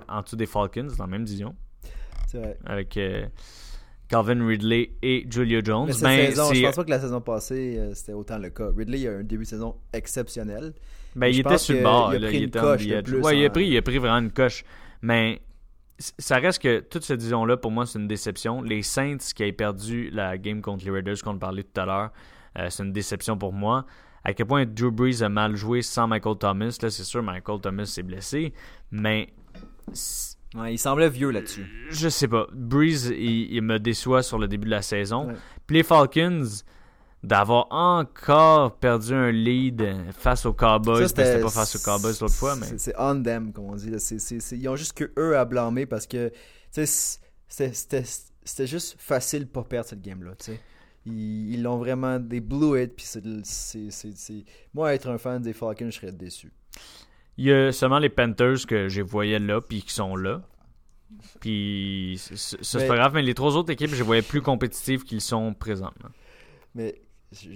[0.09, 1.55] en dessous des Falcons, dans la même division,
[2.27, 2.59] C'est vrai.
[2.67, 3.27] avec euh,
[4.11, 5.87] Calvin Ridley et Julio Jones.
[5.87, 8.51] Mais cette Ben, saison, je pense pas que la saison passée, euh, c'était autant le
[8.51, 8.69] cas.
[8.77, 10.75] Ridley a un début de saison exceptionnel.
[11.17, 12.13] Ben, il était sur le bord.
[12.13, 13.05] il a là, pris il une on coche de edge.
[13.05, 14.65] plus Ouais, il a, pris, il a pris vraiment une coche.
[15.03, 15.41] Mais
[15.99, 18.63] ça reste que toute cette division-là, pour moi, c'est une déception.
[18.63, 22.11] Les Saints qui avaient perdu la game contre les Raiders qu'on parlait tout à l'heure,
[22.59, 23.87] euh, c'est une déception pour moi.
[24.25, 26.77] à quel point Drew Brees a mal joué sans Michael Thomas.
[26.83, 28.53] Là, c'est sûr, Michael Thomas s'est blessé,
[28.91, 29.29] mais
[30.55, 31.65] Ouais, il semblait vieux là-dessus.
[31.91, 32.47] je sais pas.
[32.53, 35.29] Breeze, il, il me déçoit sur le début de la saison.
[35.29, 35.35] Ouais.
[35.67, 36.45] Puis les Falcons,
[37.23, 41.03] d'avoir encore perdu un lead face aux Cowboys.
[41.03, 42.67] Ben, c'était pas face aux Cowboys l'autre fois, mais.
[42.79, 43.91] c'est- on them, comme on dit.
[44.53, 46.33] ils ont juste que eux à blâmer parce que
[46.73, 50.33] c'était- juste facile de pas perdre cette game-là.
[51.07, 52.19] Ils l'ont vraiment.
[52.19, 52.95] Des blew it.
[52.97, 53.07] Puis
[54.75, 56.53] Moi, être un fan des Falcons, je serais déçu.
[57.41, 60.43] Il y a seulement les Panthers que je voyais là, puis qui sont là.
[61.41, 65.55] Puis c'est- pas grave, mais les trois autres équipes, je voyais plus compétitives qu'ils sont
[65.55, 66.11] présentement.
[66.75, 67.01] Mais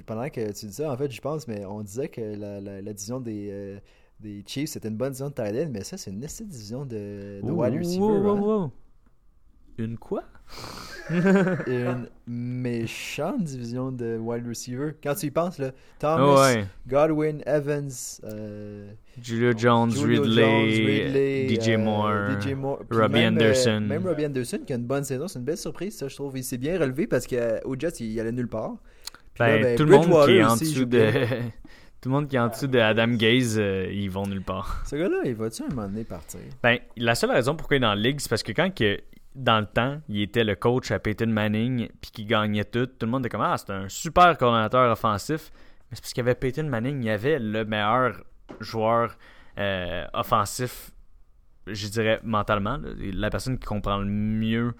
[0.06, 2.80] pendant que tu dis ça, en fait, je pense, mais on disait que la, la,
[2.80, 3.78] la division des, euh,
[4.20, 7.50] des Chiefs, c'était une bonne division de end, mais ça, c'est une division de, de
[7.50, 8.00] wide receiver.
[8.00, 8.72] Wow, wow, hein.
[9.78, 10.22] Une quoi?
[11.10, 14.92] Une méchante division de wide receiver.
[15.02, 16.64] Quand tu y penses, là, Thomas, Oh, ouais.
[16.86, 17.90] Godwin, Evans,
[18.24, 22.40] euh, Julio Jones, Julio Ridley, Jones, Ridley, DJ euh, Moore.
[22.40, 23.80] DJ Moore, Robbie même, euh, Anderson.
[23.80, 26.38] même Robbie Anderson qui a une bonne saison, c'est une belle surprise, ça, je trouve.
[26.38, 28.76] Il s'est bien relevé parce qu'au Jets, il, il allait nulle part.
[29.38, 31.10] Ben, là, ben, tout le monde qui est en il dessous de.
[32.00, 34.82] tout le monde qui est en dessous de Adam Gaze, euh, ils vont nulle part.
[34.86, 36.40] Ce gars-là, il va-tu un moment donné partir?
[36.62, 38.98] Ben, la seule raison pourquoi il est dans la ligue, c'est parce que quand que,
[39.34, 43.06] dans le temps, il était le coach à Peyton Manning, puis qu'il gagnait tout, tout
[43.06, 45.50] le monde était comme Ah, c'est un super coordonnateur offensif.
[45.90, 48.22] Mais c'est parce qu'il y avait Peyton Manning, il y avait le meilleur
[48.60, 49.16] joueur
[49.58, 50.90] euh, offensif,
[51.66, 54.74] je dirais mentalement, la personne qui comprend le mieux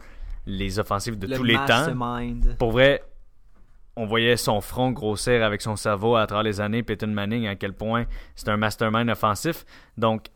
[0.46, 1.86] les offensifs de Le tous les temps.
[2.58, 3.02] Pour vrai,
[3.96, 7.54] on voyait son front grossir avec son cerveau à travers les années, Peyton Manning, à
[7.56, 9.64] quel point c'est un mastermind offensif.
[9.96, 10.26] Donc,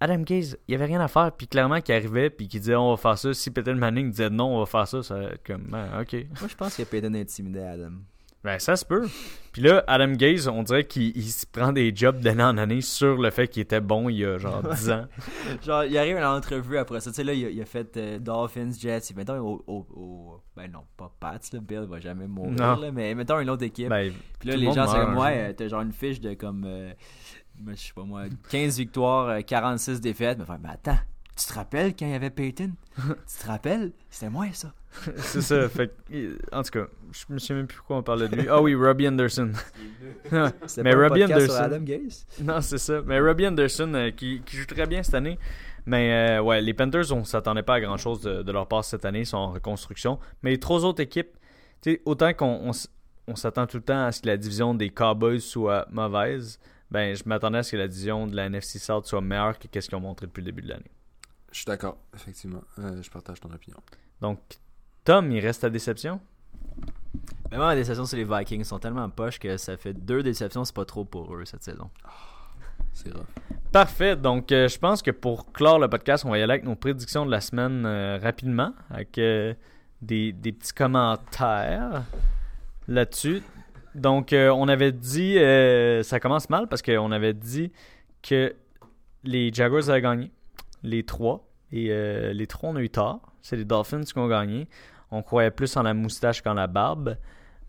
[0.00, 2.76] Adam Gaze, il n'y avait rien à faire, puis clairement qu'il arrivait, puis qu'il disait
[2.76, 3.34] on va faire ça.
[3.34, 6.12] Si Peyton Manning disait non, on va faire ça, ça va être comme, ben, ok.
[6.40, 7.90] Moi, je pense qu'il a Peyton intimidé Adam.
[8.44, 9.08] Ben, ça se peut.
[9.50, 12.80] Puis là, Adam Gaze, on dirait qu'il il se prend des jobs d'année en année
[12.82, 15.06] sur le fait qu'il était bon il y a genre 10 ans.
[15.66, 17.10] Genre, il arrive à l'entrevue après ça.
[17.10, 19.00] Tu sais, là, il a, il a fait euh, Dolphins, Jets.
[19.10, 21.58] Il mettons au, au, au- Ben non, pas Pats, là.
[21.60, 23.88] Bill va jamais mourir, là, mais mettons une autre équipe.
[23.88, 25.24] Ben, Puis là, les gens, c'est jour.
[25.26, 26.92] euh, t'as genre une fiche de comme, euh,
[27.66, 30.38] je sais pas moi, 15 victoires, euh, 46 défaites.
[30.38, 30.98] Mais, enfin, mais attends,
[31.36, 32.72] tu te rappelles quand il y avait Peyton?
[32.96, 33.92] Tu te rappelles?
[34.10, 34.72] C'était moi, ça.
[35.16, 35.68] c'est ça.
[35.68, 38.48] Fait que, en tout cas, je me souviens même plus pourquoi on parlait de lui.
[38.48, 39.52] Ah oui, Robbie Anderson.
[40.66, 41.62] C'était Mais pas Robbie sur Anderson.
[41.62, 42.26] Adam Gaze?
[42.42, 43.02] Non, c'est ça.
[43.06, 45.38] Mais Robbie Anderson, euh, qui, qui joue très bien cette année.
[45.86, 48.84] Mais euh, ouais, les Panthers, on s'attendait pas à grand chose de, de leur part
[48.84, 49.20] cette année.
[49.20, 50.18] Ils sont en reconstruction.
[50.42, 51.36] Mais les trois autres équipes,
[51.82, 52.72] tu sais, autant qu'on
[53.28, 56.58] on s'attend tout le temps à ce que la division des Cowboys soit mauvaise,
[56.90, 59.80] ben je m'attendais à ce que la division de la NFC South soit meilleure que
[59.80, 60.90] ce qu'ils ont montré depuis le début de l'année.
[61.50, 62.62] Je suis d'accord, effectivement.
[62.78, 63.78] Euh, je partage ton opinion.
[64.20, 64.38] Donc,
[65.04, 66.20] Tom, il reste ta déception?
[67.50, 68.60] Mais moi, ma déception, c'est les Vikings.
[68.60, 71.64] Ils sont tellement poches que ça fait deux déceptions, c'est pas trop pour eux cette
[71.64, 71.90] saison.
[72.92, 73.26] C'est rough.
[73.72, 74.16] Parfait.
[74.16, 76.74] Donc, euh, je pense que pour clore le podcast, on va y aller avec nos
[76.74, 79.54] prédictions de la semaine euh, rapidement, avec euh,
[80.02, 82.04] des, des petits commentaires
[82.86, 83.42] là-dessus.
[83.98, 87.72] Donc, euh, on avait dit, euh, ça commence mal parce qu'on avait dit
[88.22, 88.54] que
[89.24, 90.30] les Jaguars avaient gagné,
[90.82, 93.20] les trois, et euh, les trois, on a eu tort.
[93.42, 94.68] C'est les Dolphins qui ont gagné.
[95.10, 97.16] On croyait plus en la moustache qu'en la barbe.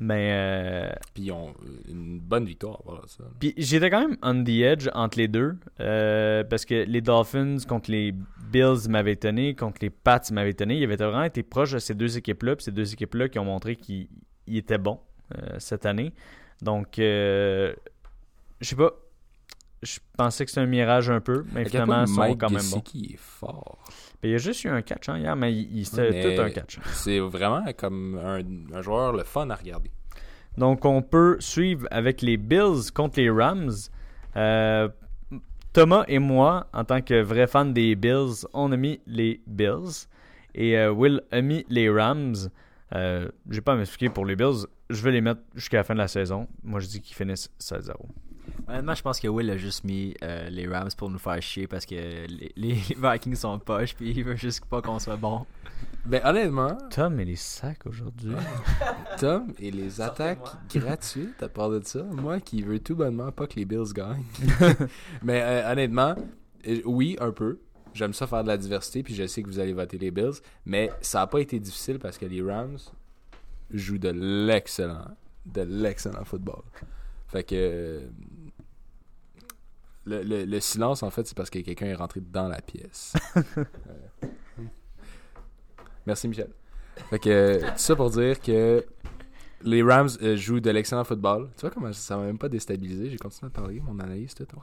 [0.01, 1.53] Mais euh, Puis ils ont
[1.89, 3.25] une bonne victoire, voilà ça.
[3.37, 5.57] puis j'étais quand même on the edge entre les deux.
[5.77, 8.13] parce que les Dolphins contre les
[8.49, 10.77] Bills m'avaient étonné, contre les Pats m'avaient étonné.
[10.77, 12.55] Il avait vraiment été proche de ces deux équipes-là.
[12.55, 14.07] Puis ces deux équipes-là qui ont montré qu'ils
[14.47, 14.99] ils étaient bons
[15.57, 16.13] cette année.
[16.61, 17.73] Donc, euh,
[18.61, 18.91] je sais pas.
[19.81, 22.83] Je pensais que c'était un mirage un peu, mais finalement, ils sont quand même bons.
[23.13, 23.77] Est fort.
[24.21, 26.35] Ben, il y a juste eu un catch hein, hier, mais il, il- c'était Mais
[26.35, 26.79] tout un catch.
[26.91, 28.41] C'est vraiment comme un,
[28.75, 29.89] un joueur le fun à regarder.
[30.57, 33.71] Donc, on peut suivre avec les Bills contre les Rams.
[34.35, 34.89] Euh,
[35.71, 40.07] Thomas et moi, en tant que vrais fans des Bills, on a mis les Bills.
[40.55, 42.35] Et euh, Will a mis les Rams.
[42.95, 44.65] Euh, J'ai pas à m'expliquer pour les Bills.
[44.89, 46.47] Je vais les mettre jusqu'à la fin de la saison.
[46.63, 47.93] Moi, je dis qu'ils finissent 16-0.
[48.67, 51.67] Honnêtement, je pense que Will a juste mis euh, les Rams pour nous faire chier
[51.67, 55.45] parce que les, les Vikings sont poches puis il veut juste pas qu'on soit bon.
[56.05, 58.33] Ben honnêtement, Tom et les sacs aujourd'hui.
[59.19, 60.39] Tom et les attaques
[60.73, 64.23] gratuites à part de ça, moi qui veux tout bonnement pas que les Bills gagnent.
[65.23, 66.15] Mais euh, honnêtement,
[66.67, 67.59] euh, oui, un peu.
[67.93, 70.33] J'aime ça faire de la diversité, puis je sais que vous allez voter les Bills.
[70.65, 72.77] Mais ça n'a pas été difficile parce que les Rams
[73.71, 75.15] jouent de l'excellent,
[75.45, 76.61] de l'excellent football.
[77.27, 78.01] Fait que
[80.05, 83.13] le, le- le silence, en fait, c'est parce que quelqu'un est rentré dans la pièce.
[84.21, 84.27] Euh,
[86.05, 86.49] Merci, Michel.
[87.09, 88.83] Fait que, tout ça pour dire que
[89.61, 91.49] les Rams euh, jouent de l'excellent football.
[91.55, 93.09] Tu vois comment ça m'a même pas déstabilisé.
[93.09, 94.47] J'ai continué à parler, mon analyse, tout.
[94.55, 94.61] Wow.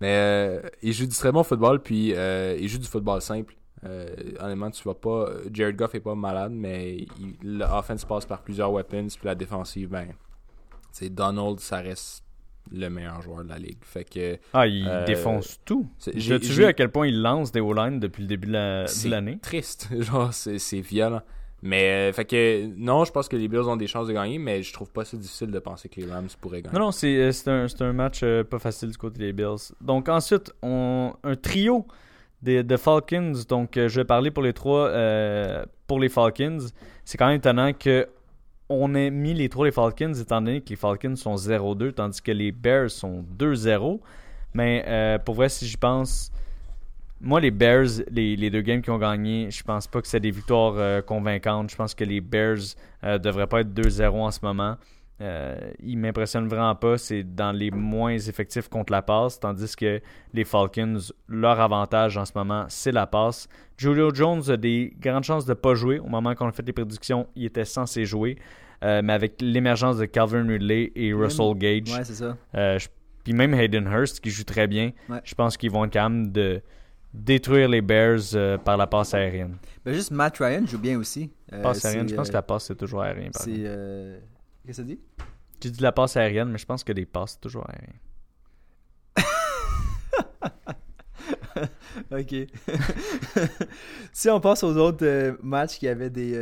[0.00, 3.54] Mais euh, ils jouent du très bon football, puis euh, ils jouent du football simple.
[3.86, 4.06] Euh,
[4.40, 5.28] honnêtement, tu vois pas.
[5.52, 9.88] Jared Goff est pas malade, mais il- l'offense passe par plusieurs weapons, puis la défensive,
[9.88, 10.08] ben.
[10.92, 12.22] C'est Donald, ça reste
[12.72, 13.78] le meilleur joueur de la ligue.
[13.82, 14.38] Fait que.
[14.52, 15.86] Ah, il Euh, défonce tout.
[16.06, 18.88] As-tu vu à quel point il lance des O-line depuis le début de la- de
[18.88, 19.38] c'est l'année?
[19.42, 19.88] triste.
[20.00, 21.20] Genre, c'est violent.
[21.64, 24.38] Mais, euh, fait que, non, je pense que les Bills ont des chances de gagner,
[24.38, 26.78] mais je trouve pas ça difficile de penser que les Rams pourraient gagner.
[26.78, 29.72] Non, non, c'est euh, un, un match euh, pas facile du côté des Bills.
[29.80, 31.86] Donc ensuite, on, un trio
[32.42, 33.32] de, de Falcons.
[33.48, 34.92] Donc je vais parler pour les trois
[35.86, 36.66] pour les Falcons.
[37.06, 38.08] C'est quand même étonnant que
[38.68, 42.20] on ait mis les trois les Falcons étant donné que les Falcons sont 0-2 tandis
[42.20, 44.00] que les Bears sont 2-0.
[44.52, 46.30] Mais pour vrai, si j'y pense,
[47.24, 50.20] moi les Bears, les, les deux games qui ont gagné, je pense pas que c'est
[50.20, 51.70] des victoires euh, convaincantes.
[51.70, 52.58] Je pense que les Bears
[53.02, 54.76] euh, devraient pas être 2-0 en ce moment.
[55.20, 56.98] Euh, ils m'impressionnent vraiment pas.
[56.98, 60.00] C'est dans les moins effectifs contre la passe, tandis que
[60.32, 60.98] les Falcons,
[61.28, 63.48] leur avantage en ce moment, c'est la passe.
[63.78, 65.98] Julio Jones a des grandes chances de ne pas jouer.
[66.00, 68.36] Au moment qu'on a fait les prédictions, il était censé jouer.
[68.82, 72.36] Euh, mais avec l'émergence de Calvin Ridley et Russell Gage, Ouais, c'est ça.
[72.56, 72.88] euh, je-
[73.22, 75.20] puis même Hayden Hurst qui joue très bien, Ouais.
[75.24, 76.60] je pense qu'ils vont être capables de
[77.14, 79.56] détruire les Bears euh, par la passe aérienne.
[79.84, 81.30] Ben, juste Matt Ryan joue bien aussi.
[81.52, 83.30] Euh, Passe aérienne, je pense euh, que la passe c'est toujours aérien.
[83.30, 83.52] par C'est.
[83.52, 84.98] Qu'est-ce que ça dit?
[85.62, 87.94] J'ai dit la passe aérienne, mais je pense que des passes c'est toujours aérien.
[92.10, 92.34] Ok.
[94.12, 96.34] si on passe aux autres matchs qui avaient des,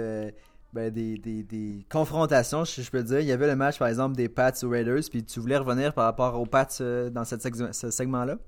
[0.73, 3.89] ben, des, des, des confrontations, je, je peux dire, il y avait le match par
[3.89, 7.25] exemple des Pats aux Raiders, puis tu voulais revenir par rapport aux Pats euh, dans
[7.25, 7.43] cette
[7.75, 8.39] ce segment-là?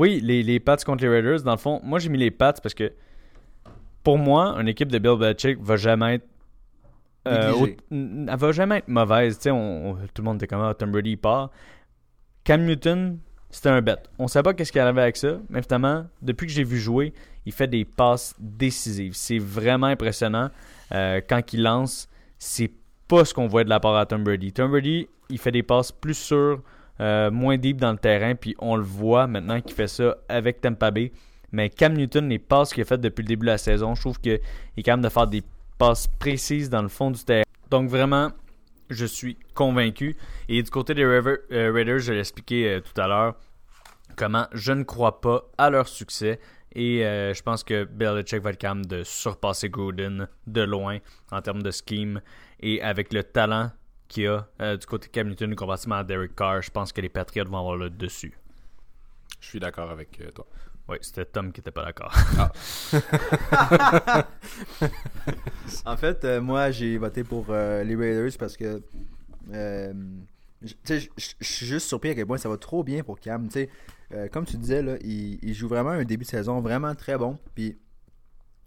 [0.00, 2.54] Oui, les, les Pats contre les Raiders, dans le fond, moi j'ai mis les Pats
[2.62, 2.90] parce que
[4.02, 6.26] pour moi, une équipe de Bill Belichick va jamais être.
[7.28, 9.38] euh, au- elle va jamais être mauvaise.
[9.46, 11.50] On- on- tout le monde était comme ah, Tom Brady part.
[12.44, 13.18] Cam Newton,
[13.50, 13.96] c'était un bet.
[14.18, 17.12] On savait pas qu'est-ce qu'il arrivait avec ça, mais finalement, depuis que j'ai vu jouer,
[17.44, 19.12] il fait des passes décisives.
[19.14, 20.48] C'est vraiment impressionnant.
[20.92, 22.70] Euh, quand il lance, c'est
[23.06, 24.52] pas ce qu'on voit de la part à Tom Brady.
[24.52, 26.62] Tom Brady, il fait des passes plus sûres,
[27.00, 30.60] euh, moins deep dans le terrain, puis on le voit maintenant qu'il fait ça avec
[30.60, 31.12] Tampa Bay.
[31.50, 34.00] Mais Cam Newton, les passes qu'il a faites depuis le début de la saison, je
[34.02, 34.38] trouve qu'il
[34.76, 35.42] est capable de faire des
[35.78, 37.44] passes précises dans le fond du terrain.
[37.70, 38.32] Donc vraiment,
[38.90, 40.16] je suis convaincu.
[40.48, 43.34] Et du côté des euh, Raiders, je l'ai expliqué euh, tout à l'heure,
[44.16, 46.38] comment je ne crois pas à leur succès.
[46.72, 50.98] Et je pense que Belichick va être capable de surpasser Gruden de loin
[51.32, 52.20] en termes de scheme.
[52.60, 53.72] Et avec le talent
[54.10, 57.00] qu'il a euh, du côté de Cam Newton comparativement à Derek Carr, je pense que
[57.00, 58.36] les Patriots vont avoir le dessus.
[59.40, 60.46] Je suis d'accord avec euh, toi.
[60.88, 62.12] Oui, c'était Tom qui n'était pas d'accord.
[65.84, 68.82] En fait, euh, moi, j'ai voté pour euh, les Raiders parce que.
[69.52, 69.92] euh,
[70.62, 73.18] j- tu sais, je suis juste surpris à quel point ça va trop bien pour
[73.20, 73.46] Cam.
[73.48, 73.70] Tu sais,
[74.12, 77.16] euh, comme tu disais, là, il, il joue vraiment un début de saison vraiment très
[77.16, 77.38] bon.
[77.54, 77.78] Puis,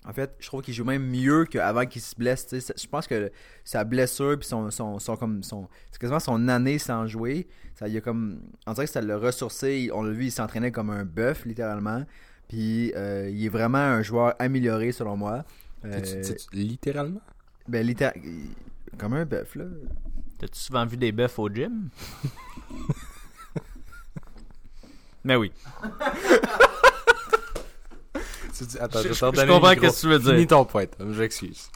[0.05, 2.47] en fait, je trouve qu'il joue même mieux qu'avant qu'il se blesse.
[2.51, 3.31] Je pense que
[3.63, 7.47] sa blessure, puis son, son, son- comme son, c'est quasiment son année sans jouer.
[7.75, 9.89] Ça, il a comme, on dirait que ça l'a ressourcé.
[9.93, 12.03] On l'a vu, il s'entraînait comme un bœuf, littéralement.
[12.49, 15.45] Puis, euh, il est vraiment un joueur amélioré, selon moi.
[15.85, 17.21] Euh, T'es-tu- t'es-tu- littéralement?
[17.67, 18.13] ben, littér-
[18.97, 19.65] Comme un bœuf, là.
[20.37, 21.89] T'as-tu souvent vu des bœufs au gym?
[25.23, 25.51] Mais oui.
[28.79, 30.33] Attends, Je- je- je comprends qu'est-ce que tu veux dire.
[30.33, 31.69] Finis ton point, Tom, j'excuse.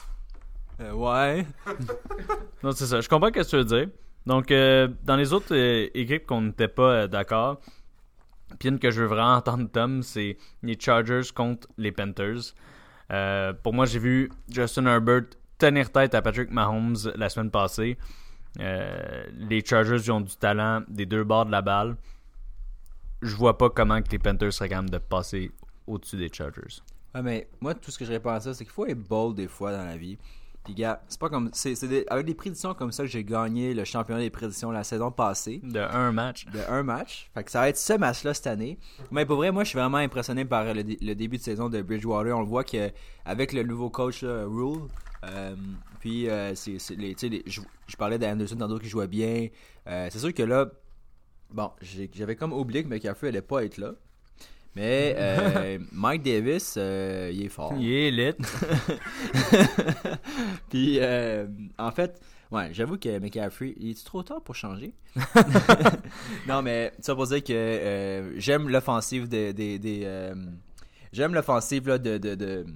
[0.80, 1.46] Euh, ouais.
[2.62, 3.00] non, c'est ça.
[3.00, 3.88] Je comprends ce que tu veux dire.
[4.26, 7.60] Donc, euh, dans les autres euh, équipes qu'on n'était pas d'accord,
[8.58, 12.54] puis une que je veux vraiment entendre, Tom, c'est les Chargers contre les Panthers.
[13.62, 15.22] Pour moi, j'ai vu Justin Herbert
[15.58, 17.96] tenir tête à Patrick Mahomes la semaine passée.
[18.58, 21.96] Les Chargers ils ont du talent des deux bords de la balle.
[23.22, 25.50] Je vois pas comment que les Panthers seraient capables de passer
[25.88, 26.80] au-dessus des Chargers.
[27.14, 29.36] Ouais, mais moi, tout ce que je réponds à ça, c'est qu'il faut être bold
[29.36, 30.18] des fois dans la vie.
[30.64, 31.48] Puis, gars, c'est pas comme.
[31.54, 34.70] C'est, c'est des- avec des prédictions comme ça que j'ai gagné le championnat des prédictions
[34.70, 35.60] la saison passée.
[35.62, 36.44] De un match.
[36.46, 37.30] de un match.
[37.32, 38.78] Fait que ça va être ce match-là cette année.
[39.10, 41.80] Mais pour vrai, moi, je suis vraiment impressionné par le, le début de saison de
[41.80, 42.36] Bridgewater.
[42.36, 42.90] On le voit que
[43.24, 44.82] avec le nouveau coach là, Rule,
[45.24, 45.56] euh,
[46.00, 49.08] puis euh, c'est, c'est les, tu sais, les- je, je parlais d'Anderson tantôt qui jouait
[49.08, 49.48] bien.
[49.86, 50.66] Euh, c'est sûr que là,
[51.50, 53.92] bon, j'ai- j'avais comme oublié que McCaffrey allait pas être là.
[54.76, 57.74] Mais euh, Mike Davis, euh, il est fort.
[57.78, 58.32] Il est lit.
[60.70, 61.46] Puis, euh,
[61.78, 64.92] en fait, ouais, j'avoue que McCaffrey, il est trop tard pour changer?
[66.48, 69.52] non, mais ça pour dire que j'aime l'offensive des.
[69.52, 70.32] des, des,
[71.12, 72.66] j'aime l'offensive de, de, de-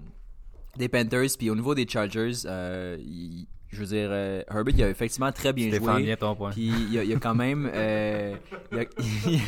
[0.76, 1.28] des Panthers.
[1.38, 5.32] Puis au niveau des Chargers, euh, il- je veux dire, euh, Herbert, il a effectivement
[5.32, 6.03] très bien joué.
[6.03, 6.51] bien ton point.
[6.51, 7.70] Puis il a, il a quand même.
[7.72, 8.34] euh,
[8.70, 8.82] il, a,
[9.26, 9.40] il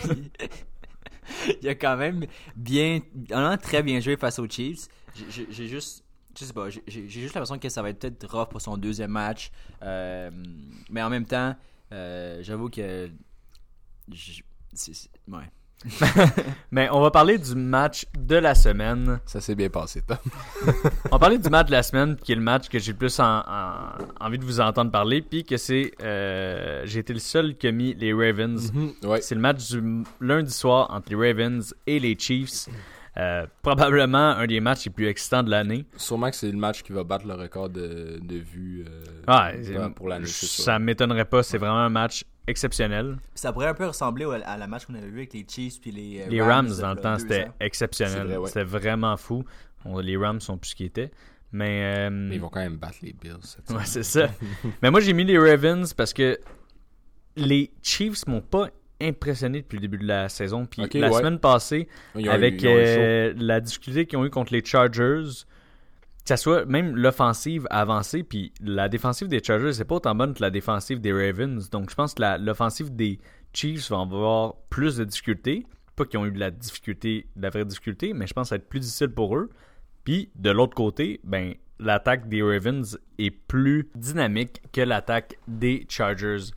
[1.68, 3.01] a quand même bien.
[3.31, 4.89] honnêtement, très bien joué face aux Chiefs.
[5.31, 6.05] J'ai- juste.
[6.39, 9.12] Je sais pas, j'ai juste l'impression que ça va être peut-être rough pour son deuxième
[9.12, 9.53] match.
[9.83, 10.31] Euh,
[10.91, 11.55] mais en même temps,
[11.93, 13.09] euh, j'avoue que.
[15.29, 15.51] ouais.
[16.70, 19.20] Mais on va parler du match de la semaine.
[19.27, 20.16] Ça s'est bien passé, Tom.
[21.07, 22.99] On va parler du match de la semaine, qui est le match que j'ai le
[22.99, 25.93] plus en- en- envie de vous entendre parler, puis que c'est...
[26.03, 28.72] euh, j'ai été le seul qui a mis les Ravens.
[29.03, 29.20] Ouais.
[29.20, 32.66] C'est le match du lundi soir entre les Ravens et les Chiefs.
[33.17, 35.87] Euh, probablement un des matchs les plus excitants de l'année.
[35.97, 39.53] Sûrement que c'est le match qui va battre le record de, de vues euh, Ah,
[39.55, 40.27] ouais, pour l'année.
[40.27, 43.17] ça m'étonnerait pas, c'est vraiment un match exceptionnel.
[43.37, 45.93] Ça pourrait un peu ressembler à la match qu'on avait vu avec les Chiefs puis
[45.93, 48.15] les, euh, Les Rams, dans le temps, c'était exceptionnel.
[48.19, 48.47] C'est vrai, ouais.
[48.49, 49.45] C'était vraiment fou.
[49.85, 51.11] On- les Rams sont plus ce qu'ils étaient.
[51.53, 53.87] Mais, euh, Mais ils vont quand même battre les Bills cette Ouais, semaine.
[53.87, 54.29] c'est ça.
[54.83, 56.37] Mais moi, j'ai mis les Ravens parce que
[57.37, 58.71] les Chiefs m'ont pas
[59.01, 60.67] impressionné depuis le début de la saison.
[60.67, 61.19] Puis la ouais.
[61.19, 61.89] semaine passée,
[62.29, 66.97] avec eu- euh, la difficulté qu'ils ont eu contre les Chargers, que ça soit même
[66.97, 71.13] l'offensive avancée, puis la défensive des Chargers, c'est pas autant bonne que la défensive des
[71.13, 71.69] Ravens.
[71.71, 73.19] Donc je pense que l'offensive des
[73.53, 75.67] Chiefs va avoir plus de difficultés.
[75.97, 78.49] Pas qu'ils ont eu de la difficulté, de la vraie difficulté, mais je pense que
[78.51, 79.51] ça va être plus difficile pour eux.
[80.05, 86.51] Puis de l'autre côté, ben l'attaque des Ravens est plus dynamique que l'attaque des Chargers.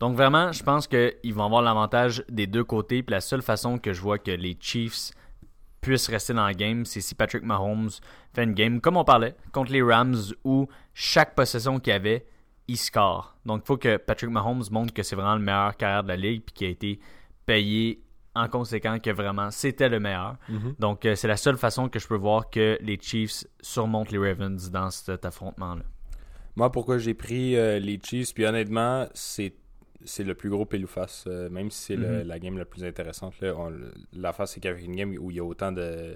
[0.00, 3.02] Donc vraiment, je pense qu'ils vont avoir l'avantage des deux côtés.
[3.02, 5.12] Puis la seule façon que je vois que les Chiefs
[5.80, 7.90] puissent rester dans le game, c'est si Patrick Mahomes
[8.32, 12.26] fait une game, comme on parlait, contre les Rams, où chaque possession qu'il y avait,
[12.68, 13.36] il score.
[13.44, 16.16] Donc il faut que Patrick Mahomes montre que c'est vraiment le meilleur carrière de la
[16.16, 17.00] ligue, puis qu'il a été
[17.44, 18.00] payé
[18.34, 20.36] en conséquent que vraiment c'était le meilleur.
[20.48, 20.74] Mhm.
[20.78, 24.18] Donc euh, c'est la seule façon que je peux voir que les Chiefs surmontent les
[24.18, 25.84] Ravens dans cet affrontement-là.
[26.56, 29.54] Moi, pourquoi j'ai pris euh, les Chiefs, puis honnêtement, c'est
[30.04, 32.22] c'est le plus gros pile ou face, euh, même si c'est Mhm.
[32.22, 33.40] la game la plus intéressante.
[33.40, 33.72] Là, on-
[34.12, 36.14] la face, c'est qu'avec une game où il y a autant de,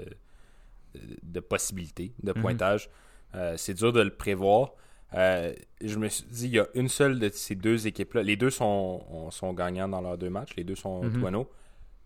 [1.22, 2.40] de possibilités, de Mhm.
[2.40, 2.90] pointage,
[3.34, 4.72] euh, c'est dur de le prévoir.
[5.14, 8.22] Euh, je me suis dit, il y a une seule de ces deux équipes-là.
[8.22, 11.00] Les deux sont, on- sont gagnants dans leurs deux matchs, les deux sont.
[11.08, 11.48] 2-0.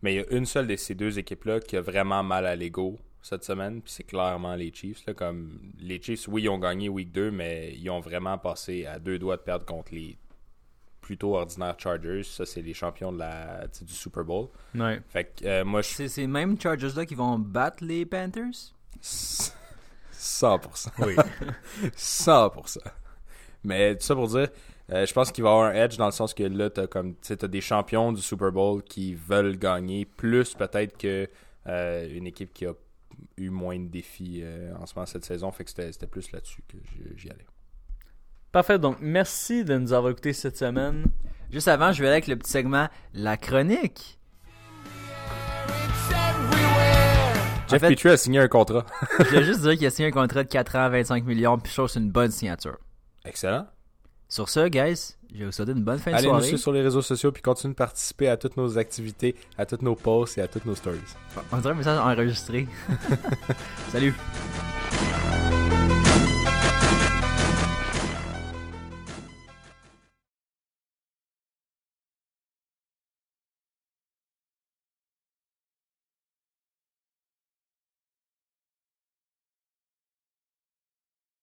[0.03, 2.57] Mais il y a une seule de ces deux équipes-là qui a vraiment mal à
[2.57, 5.07] l'ego cette semaine, puis c'est clairement les Chiefs.
[5.07, 8.85] Là, comme les Chiefs, oui, ils ont gagné Week 2, mais ils ont vraiment passé
[8.85, 10.17] à deux doigts de perdre contre les
[11.03, 12.23] plutôt ordinaires Chargers.
[12.23, 14.49] Ça, c'est les champions de la, du Super Bowl.
[14.75, 15.03] Ouais.
[15.09, 18.73] Fait que euh, moi, je C'est ces mêmes Chargers-là qui vont battre les Panthers?
[19.03, 20.89] 100%.
[21.01, 21.17] Oui.
[21.97, 22.79] 100%.
[23.65, 24.49] Mais tout ça pour dire,
[24.91, 26.87] euh, je pense qu'il va y avoir un edge dans le sens que là, t'as
[26.87, 31.29] comme, tu sais, t'as des champions du Super Bowl qui veulent gagner, plus peut-être que
[31.67, 32.75] euh, une équipe qui a
[33.37, 35.51] eu moins de défis euh, en ce moment cette saison.
[35.53, 36.77] Fait que c'était c'était plus là-dessus que
[37.17, 37.47] j'y allais.
[38.53, 41.07] Parfait, donc merci de nous avoir écoutés cette semaine.
[41.51, 44.19] Juste avant, je vais aller avec le petit segment La chronique.
[47.69, 48.85] Jeff fait- Petrie a signé un contrat.
[49.19, 51.71] Je voulais juste dire qu'il a signé un contrat de 4 ans, 25 millions, puis
[51.71, 52.77] je trouve que c'est une bonne signature.
[53.25, 53.67] Excellent.
[54.29, 56.47] Sur ce, guys, je vais vous souhaiter une bonne fin de Allez nous soirée.
[56.49, 59.81] suivre sur les réseaux sociaux puis continuez de participer à toutes nos activités, à toutes
[59.83, 60.99] nos posts et à toutes nos stories.
[61.51, 62.67] On dirait un message enregistré.
[63.91, 64.15] Salut.